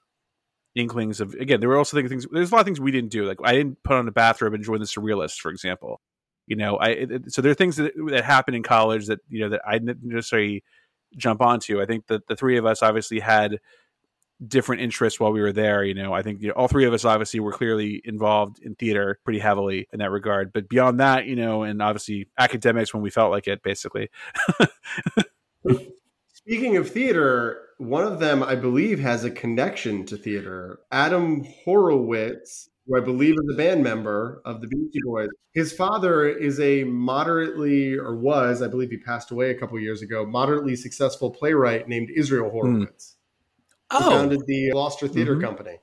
inklings 0.73 1.19
of 1.19 1.33
again 1.33 1.59
there 1.59 1.67
were 1.67 1.77
also 1.77 1.97
things 1.97 2.25
there's 2.31 2.51
a 2.51 2.55
lot 2.55 2.61
of 2.61 2.65
things 2.65 2.79
we 2.79 2.91
didn't 2.91 3.11
do. 3.11 3.25
Like 3.25 3.39
i 3.43 3.53
didn't 3.53 3.83
put 3.83 3.97
on 3.97 4.07
a 4.07 4.11
bathrobe 4.11 4.53
and 4.53 4.63
join 4.63 4.79
the 4.79 4.85
surrealists 4.85 5.39
for 5.39 5.51
example. 5.51 5.99
You 6.47 6.55
know 6.55 6.77
i 6.77 6.89
it, 6.89 7.33
so 7.33 7.41
there 7.41 7.51
are 7.51 7.55
things 7.55 7.77
that, 7.77 7.93
that 8.09 8.23
happen 8.23 8.53
in 8.53 8.63
college 8.63 9.07
that 9.07 9.19
you 9.29 9.41
know 9.41 9.49
that 9.49 9.61
i 9.65 9.77
didn't 9.77 9.99
necessarily 10.03 10.63
jump 11.17 11.41
onto. 11.41 11.81
I 11.81 11.85
think 11.85 12.07
that 12.07 12.27
the 12.27 12.35
three 12.35 12.57
of 12.57 12.65
us 12.65 12.81
obviously 12.81 13.19
had 13.19 13.59
different 14.47 14.81
interests 14.81 15.19
while 15.19 15.31
we 15.31 15.41
were 15.41 15.51
there 15.51 15.83
you 15.83 15.93
know 15.93 16.13
i 16.13 16.21
think 16.21 16.41
you 16.41 16.47
know, 16.47 16.53
all 16.53 16.67
three 16.67 16.85
of 16.85 16.93
us 16.93 17.05
obviously 17.05 17.39
were 17.39 17.51
clearly 17.51 18.01
involved 18.05 18.59
in 18.59 18.75
theater 18.75 19.19
pretty 19.23 19.39
heavily 19.39 19.87
in 19.93 19.99
that 19.99 20.11
regard 20.11 20.51
but 20.51 20.67
beyond 20.67 20.99
that 20.99 21.25
you 21.25 21.35
know 21.35 21.63
and 21.63 21.81
obviously 21.81 22.27
academics 22.37 22.93
when 22.93 23.03
we 23.03 23.09
felt 23.09 23.31
like 23.31 23.47
it 23.47 23.61
basically 23.63 24.09
speaking 26.33 26.75
of 26.77 26.89
theater 26.89 27.67
one 27.77 28.03
of 28.03 28.19
them 28.19 28.41
i 28.41 28.55
believe 28.55 28.99
has 28.99 29.23
a 29.23 29.31
connection 29.31 30.05
to 30.05 30.17
theater 30.17 30.79
Adam 30.91 31.45
Horovitz 31.65 32.67
who 32.87 32.97
I 32.97 33.01
believe 33.01 33.33
is 33.33 33.53
a 33.53 33.57
band 33.57 33.83
member 33.83 34.41
of 34.45 34.61
the 34.61 34.67
Beastie 34.67 34.99
Boys. 35.03 35.29
His 35.53 35.73
father 35.73 36.27
is 36.27 36.59
a 36.59 36.83
moderately, 36.83 37.95
or 37.95 38.15
was, 38.15 38.61
I 38.61 38.67
believe 38.67 38.89
he 38.89 38.97
passed 38.97 39.31
away 39.31 39.51
a 39.51 39.55
couple 39.55 39.79
years 39.79 40.01
ago, 40.01 40.25
moderately 40.25 40.75
successful 40.75 41.29
playwright 41.29 41.87
named 41.87 42.09
Israel 42.15 42.49
Horovitz. 42.49 42.87
Mm. 42.87 43.15
Oh. 43.91 44.09
founded 44.09 44.45
the 44.47 44.71
Gloucester 44.71 45.07
Theater 45.07 45.33
mm-hmm. 45.33 45.45
Company. 45.45 45.77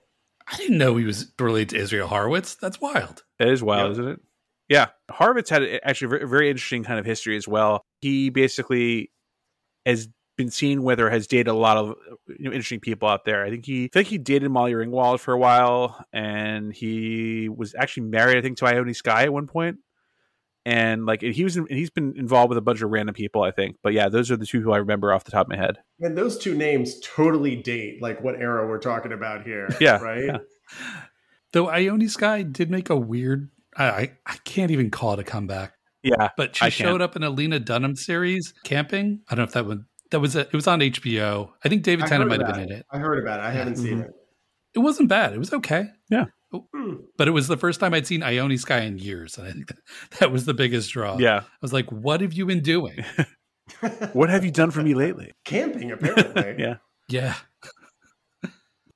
I 0.50 0.56
didn't 0.56 0.78
know 0.78 0.96
he 0.96 1.04
was 1.04 1.32
related 1.38 1.70
to 1.70 1.76
Israel 1.76 2.08
Horovitz. 2.08 2.58
That's 2.58 2.80
wild. 2.80 3.22
It 3.38 3.48
is 3.48 3.62
wild, 3.62 3.90
yep. 3.90 3.92
isn't 3.92 4.08
it? 4.08 4.20
Yeah. 4.68 4.86
Horovitz 5.10 5.48
had 5.48 5.62
actually 5.84 6.22
a 6.22 6.26
very 6.26 6.50
interesting 6.50 6.84
kind 6.84 6.98
of 6.98 7.04
history 7.04 7.36
as 7.36 7.46
well. 7.46 7.82
He 8.00 8.30
basically 8.30 9.10
has 9.84 10.08
been 10.38 10.50
seen 10.50 10.82
with 10.82 11.00
or 11.00 11.10
has 11.10 11.26
dated 11.26 11.48
a 11.48 11.52
lot 11.52 11.76
of 11.76 11.96
you 12.28 12.44
know, 12.44 12.52
interesting 12.52 12.80
people 12.80 13.08
out 13.08 13.24
there. 13.24 13.44
I 13.44 13.50
think 13.50 13.66
he 13.66 13.86
I 13.86 13.88
think 13.92 14.08
he 14.08 14.18
dated 14.18 14.50
Molly 14.50 14.72
Ringwald 14.72 15.20
for 15.20 15.34
a 15.34 15.38
while, 15.38 16.02
and 16.12 16.72
he 16.72 17.48
was 17.48 17.74
actually 17.74 18.04
married, 18.04 18.38
I 18.38 18.40
think, 18.40 18.56
to 18.58 18.66
Ione 18.66 18.94
Skye 18.94 19.24
at 19.24 19.32
one 19.32 19.48
point. 19.48 19.78
And 20.68 21.06
like 21.06 21.22
he 21.22 21.44
was, 21.44 21.56
in, 21.56 21.66
he's 21.70 21.88
been 21.88 22.12
involved 22.18 22.50
with 22.50 22.58
a 22.58 22.60
bunch 22.60 22.82
of 22.82 22.90
random 22.90 23.14
people, 23.14 23.42
I 23.42 23.50
think. 23.50 23.76
But 23.82 23.94
yeah, 23.94 24.10
those 24.10 24.30
are 24.30 24.36
the 24.36 24.44
two 24.44 24.60
who 24.60 24.72
I 24.72 24.76
remember 24.76 25.14
off 25.14 25.24
the 25.24 25.30
top 25.30 25.46
of 25.46 25.48
my 25.48 25.56
head. 25.56 25.78
And 25.98 26.16
those 26.16 26.36
two 26.36 26.54
names 26.54 27.00
totally 27.00 27.56
date 27.56 28.02
like 28.02 28.22
what 28.22 28.34
era 28.34 28.68
we're 28.68 28.78
talking 28.78 29.12
about 29.12 29.44
here. 29.44 29.74
Yeah, 29.80 29.96
right. 30.02 30.24
Yeah. 30.24 30.38
Though 31.52 31.68
Ione 31.68 32.08
Skye 32.08 32.42
did 32.42 32.70
make 32.70 32.90
a 32.90 32.96
weird, 32.96 33.48
I 33.78 34.12
I 34.26 34.36
can't 34.44 34.70
even 34.70 34.90
call 34.90 35.14
it 35.14 35.20
a 35.20 35.24
comeback. 35.24 35.72
Yeah, 36.02 36.28
but 36.36 36.54
she 36.54 36.68
showed 36.68 37.00
up 37.00 37.16
in 37.16 37.22
a 37.22 37.30
Lena 37.30 37.60
Dunham 37.60 37.96
series, 37.96 38.52
camping. 38.64 39.20
I 39.30 39.34
don't 39.34 39.44
know 39.44 39.46
if 39.46 39.52
that 39.52 39.64
would 39.64 39.84
that 40.10 40.20
was 40.20 40.36
a, 40.36 40.40
it 40.40 40.52
was 40.52 40.66
on 40.66 40.80
HBO. 40.80 41.50
I 41.64 41.68
think 41.70 41.82
David 41.82 42.06
Tennant 42.06 42.28
might 42.28 42.40
have 42.40 42.52
been 42.54 42.64
in 42.64 42.72
it. 42.72 42.86
I 42.90 42.98
heard 42.98 43.22
about 43.22 43.40
it. 43.40 43.44
I 43.44 43.50
haven't 43.52 43.74
mm-hmm. 43.74 43.84
seen 43.84 44.00
it. 44.00 44.10
It 44.74 44.80
wasn't 44.80 45.08
bad. 45.08 45.32
It 45.32 45.38
was 45.38 45.52
okay. 45.52 45.86
Yeah. 46.10 46.26
Hmm. 46.52 46.94
But 47.16 47.28
it 47.28 47.32
was 47.32 47.46
the 47.46 47.56
first 47.56 47.78
time 47.80 47.92
I'd 47.92 48.06
seen 48.06 48.22
Ione 48.22 48.56
Skye 48.56 48.80
in 48.80 48.98
years. 48.98 49.36
And 49.36 49.46
I 49.46 49.52
think 49.52 49.68
that, 49.68 49.78
that 50.20 50.32
was 50.32 50.44
the 50.44 50.54
biggest 50.54 50.90
draw. 50.90 51.18
Yeah. 51.18 51.40
I 51.40 51.58
was 51.60 51.72
like, 51.72 51.90
what 51.90 52.20
have 52.20 52.32
you 52.32 52.46
been 52.46 52.62
doing? 52.62 53.04
what 54.12 54.30
have 54.30 54.44
you 54.44 54.50
done 54.50 54.70
for 54.70 54.82
me 54.82 54.94
lately? 54.94 55.32
Camping, 55.44 55.92
apparently. 55.92 56.56
yeah. 56.58 56.76
Yeah. 57.08 57.34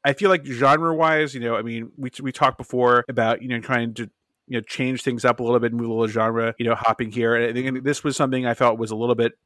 I 0.05 0.15
feel 0.15 0.31
like 0.31 0.45
genre 0.45 0.95
wise, 0.95 1.35
you 1.35 1.41
know, 1.41 1.55
I 1.55 1.63
mean, 1.63 1.93
we 1.97 2.11
we 2.21 2.33
talked 2.33 2.59
before 2.59 3.05
about 3.09 3.41
you 3.41 3.47
know 3.47 3.61
trying 3.61 3.95
to 3.95 4.11
you 4.49 4.59
know 4.59 4.61
change 4.61 5.03
things 5.03 5.25
up 5.25 5.39
a 5.39 5.45
little 5.45 5.61
bit, 5.61 5.73
move 5.73 5.89
a 5.89 5.93
little 5.93 6.09
genre, 6.09 6.55
you 6.59 6.67
know, 6.67 6.75
hopping 6.75 7.13
here. 7.13 7.37
And 7.37 7.47
I 7.47 7.53
think 7.53 7.85
this 7.85 8.03
was 8.03 8.17
something 8.17 8.45
I 8.45 8.55
felt 8.55 8.79
was 8.79 8.91
a 8.91 8.97
little 8.97 9.15
bit 9.15 9.39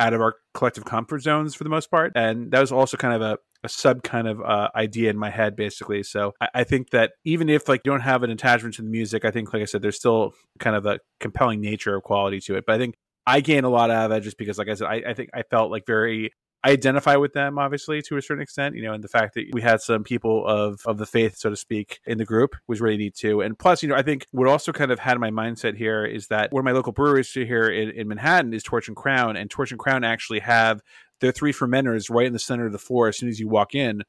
out 0.00 0.14
of 0.14 0.20
our 0.20 0.34
collective 0.54 0.84
comfort 0.84 1.20
zones 1.20 1.54
for 1.54 1.62
the 1.62 1.70
most 1.70 1.90
part. 1.90 2.12
And 2.16 2.50
that 2.50 2.60
was 2.60 2.72
also 2.72 2.96
kind 2.96 3.14
of 3.14 3.20
a, 3.20 3.38
a 3.62 3.68
sub 3.68 4.02
kind 4.02 4.26
of 4.26 4.40
uh, 4.40 4.70
idea 4.74 5.10
in 5.10 5.18
my 5.18 5.28
head, 5.28 5.54
basically. 5.54 6.02
So 6.02 6.32
I, 6.40 6.48
I, 6.54 6.64
think 6.64 6.90
that 6.90 7.12
even 7.24 7.50
if 7.50 7.68
like 7.68 7.82
you 7.84 7.92
don't 7.92 8.00
have 8.00 8.22
an 8.22 8.30
attachment 8.30 8.76
to 8.76 8.82
the 8.82 8.88
music, 8.88 9.26
I 9.26 9.30
think, 9.30 9.52
like 9.52 9.60
I 9.60 9.66
said, 9.66 9.82
there's 9.82 9.96
still 9.96 10.32
kind 10.58 10.74
of 10.74 10.86
a 10.86 11.00
compelling 11.20 11.60
nature 11.60 11.94
or 11.94 12.00
quality 12.00 12.40
to 12.40 12.56
it. 12.56 12.64
But 12.66 12.76
I 12.76 12.78
think 12.78 12.94
I 13.26 13.40
gained 13.40 13.66
a 13.66 13.68
lot 13.68 13.90
out 13.90 14.10
of 14.10 14.16
it 14.16 14.22
just 14.22 14.38
because, 14.38 14.56
like 14.56 14.68
I 14.68 14.74
said, 14.74 14.88
I, 14.88 15.02
I 15.08 15.14
think 15.14 15.30
I 15.34 15.42
felt 15.42 15.70
like 15.70 15.84
very 15.86 16.32
I 16.62 16.72
identify 16.72 17.16
with 17.16 17.32
them 17.32 17.58
obviously 17.58 18.02
to 18.02 18.16
a 18.16 18.22
certain 18.22 18.42
extent, 18.42 18.76
you 18.76 18.82
know, 18.82 18.92
and 18.92 19.02
the 19.02 19.08
fact 19.08 19.34
that 19.34 19.46
we 19.52 19.62
had 19.62 19.80
some 19.80 20.04
people 20.04 20.46
of 20.46 20.80
of 20.84 20.98
the 20.98 21.06
faith, 21.06 21.36
so 21.36 21.50
to 21.50 21.56
speak, 21.56 22.00
in 22.06 22.18
the 22.18 22.24
group 22.24 22.54
was 22.66 22.80
really 22.80 22.98
neat 22.98 23.14
too. 23.14 23.40
And 23.40 23.58
plus, 23.58 23.82
you 23.82 23.88
know, 23.88 23.94
I 23.94 24.02
think 24.02 24.26
what 24.32 24.48
also 24.48 24.72
kind 24.72 24.90
of 24.90 24.98
had 24.98 25.18
my 25.18 25.30
mindset 25.30 25.76
here 25.76 26.04
is 26.04 26.26
that 26.28 26.52
one 26.52 26.60
of 26.60 26.64
my 26.64 26.72
local 26.72 26.92
breweries 26.92 27.32
here 27.32 27.68
in, 27.68 27.90
in 27.90 28.08
Manhattan 28.08 28.52
is 28.52 28.62
Torch 28.62 28.88
and 28.88 28.96
Crown, 28.96 29.36
and 29.36 29.50
Torch 29.50 29.70
and 29.70 29.78
Crown 29.78 30.04
actually 30.04 30.40
have 30.40 30.82
their 31.20 31.32
three 31.32 31.52
fermenters 31.52 32.10
right 32.10 32.26
in 32.26 32.32
the 32.32 32.38
center 32.38 32.66
of 32.66 32.72
the 32.72 32.78
floor 32.78 33.08
as 33.08 33.16
soon 33.16 33.28
as 33.28 33.40
you 33.40 33.48
walk 33.48 33.74
in 33.74 34.02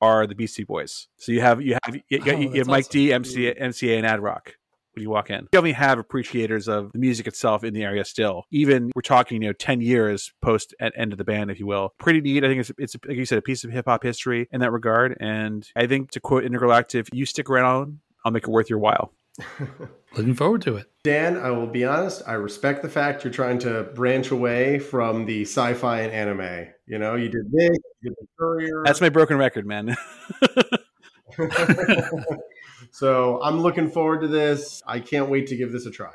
are 0.00 0.26
the 0.26 0.34
Beastie 0.34 0.64
Boys. 0.64 1.06
So 1.16 1.30
you 1.30 1.40
have 1.40 1.62
you 1.62 1.78
have 1.84 1.94
you, 1.94 2.02
you, 2.08 2.20
oh, 2.26 2.38
you 2.38 2.58
have 2.58 2.66
Mike 2.66 2.86
awesome. 2.86 2.92
D, 2.92 3.12
MC, 3.12 3.54
MCA, 3.54 3.96
and 3.98 4.06
Ad 4.06 4.20
Rock 4.20 4.56
when 4.94 5.02
you 5.02 5.10
walk 5.10 5.30
in. 5.30 5.42
You 5.42 5.48
definitely 5.52 5.72
have 5.72 5.98
appreciators 5.98 6.68
of 6.68 6.92
the 6.92 6.98
music 6.98 7.26
itself 7.26 7.64
in 7.64 7.74
the 7.74 7.82
area 7.82 8.04
still. 8.04 8.44
Even 8.50 8.90
we're 8.94 9.02
talking, 9.02 9.42
you 9.42 9.48
know, 9.48 9.52
10 9.52 9.80
years 9.80 10.32
post 10.42 10.74
end 10.80 11.12
of 11.12 11.18
the 11.18 11.24
band, 11.24 11.50
if 11.50 11.58
you 11.58 11.66
will. 11.66 11.94
Pretty 11.98 12.20
neat. 12.20 12.44
I 12.44 12.48
think 12.48 12.60
it's, 12.60 12.72
it's 12.78 12.96
like 13.06 13.16
you 13.16 13.24
said, 13.24 13.38
a 13.38 13.42
piece 13.42 13.64
of 13.64 13.70
hip 13.70 13.86
hop 13.86 14.02
history 14.02 14.48
in 14.52 14.60
that 14.60 14.72
regard. 14.72 15.16
And 15.20 15.68
I 15.76 15.86
think 15.86 16.10
to 16.12 16.20
quote 16.20 16.44
Intergalactic, 16.44 17.00
if 17.00 17.08
you 17.12 17.26
stick 17.26 17.48
around, 17.48 18.00
I'll 18.24 18.32
make 18.32 18.44
it 18.44 18.50
worth 18.50 18.70
your 18.70 18.78
while. 18.78 19.12
Looking 20.16 20.34
forward 20.34 20.62
to 20.62 20.76
it. 20.76 20.90
Dan, 21.04 21.38
I 21.38 21.50
will 21.50 21.66
be 21.66 21.84
honest, 21.84 22.22
I 22.26 22.34
respect 22.34 22.82
the 22.82 22.88
fact 22.88 23.24
you're 23.24 23.32
trying 23.32 23.58
to 23.60 23.84
branch 23.94 24.30
away 24.30 24.78
from 24.78 25.24
the 25.24 25.42
sci 25.42 25.74
fi 25.74 26.00
and 26.00 26.12
anime. 26.12 26.68
You 26.86 26.98
know, 26.98 27.14
you 27.14 27.28
did 27.28 27.50
this, 27.50 27.78
you 28.02 28.10
did 28.10 28.14
the 28.20 28.26
courier. 28.38 28.82
That's 28.84 29.00
my 29.00 29.08
broken 29.08 29.38
record, 29.38 29.66
man. 29.66 29.96
So 32.92 33.42
I'm 33.42 33.60
looking 33.60 33.90
forward 33.90 34.20
to 34.20 34.28
this. 34.28 34.82
I 34.86 35.00
can't 35.00 35.30
wait 35.30 35.46
to 35.46 35.56
give 35.56 35.72
this 35.72 35.86
a 35.86 35.90
try. 35.90 36.12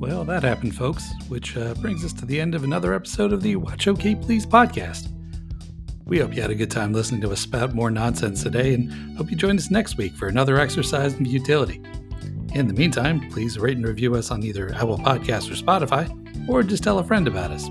Well, 0.00 0.24
that 0.24 0.42
happened, 0.42 0.74
folks, 0.74 1.08
which 1.28 1.56
uh, 1.56 1.74
brings 1.74 2.04
us 2.04 2.12
to 2.14 2.26
the 2.26 2.40
end 2.40 2.56
of 2.56 2.64
another 2.64 2.92
episode 2.92 3.32
of 3.32 3.40
the 3.40 3.54
Watch 3.54 3.86
OK 3.86 4.16
Please 4.16 4.44
podcast. 4.44 5.12
We 6.06 6.18
hope 6.18 6.34
you 6.34 6.42
had 6.42 6.50
a 6.50 6.56
good 6.56 6.72
time 6.72 6.92
listening 6.92 7.20
to 7.20 7.30
us 7.30 7.38
spout 7.38 7.72
more 7.72 7.88
nonsense 7.88 8.42
today 8.42 8.74
and 8.74 9.16
hope 9.16 9.30
you 9.30 9.36
join 9.36 9.56
us 9.56 9.70
next 9.70 9.96
week 9.96 10.12
for 10.16 10.26
another 10.26 10.58
exercise 10.58 11.14
in 11.14 11.24
futility. 11.24 11.80
In 12.54 12.66
the 12.66 12.74
meantime, 12.74 13.30
please 13.30 13.58
rate 13.58 13.76
and 13.76 13.86
review 13.86 14.16
us 14.16 14.30
on 14.30 14.42
either 14.42 14.74
Apple 14.74 14.98
Podcasts 14.98 15.50
or 15.50 15.54
Spotify, 15.54 16.08
or 16.48 16.62
just 16.62 16.82
tell 16.82 16.98
a 16.98 17.04
friend 17.04 17.28
about 17.28 17.52
us. 17.52 17.68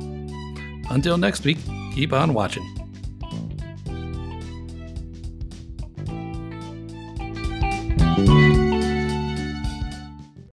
Until 0.90 1.18
next 1.18 1.44
week, 1.44 1.58
keep 1.94 2.14
on 2.14 2.34
watching. 2.34 2.79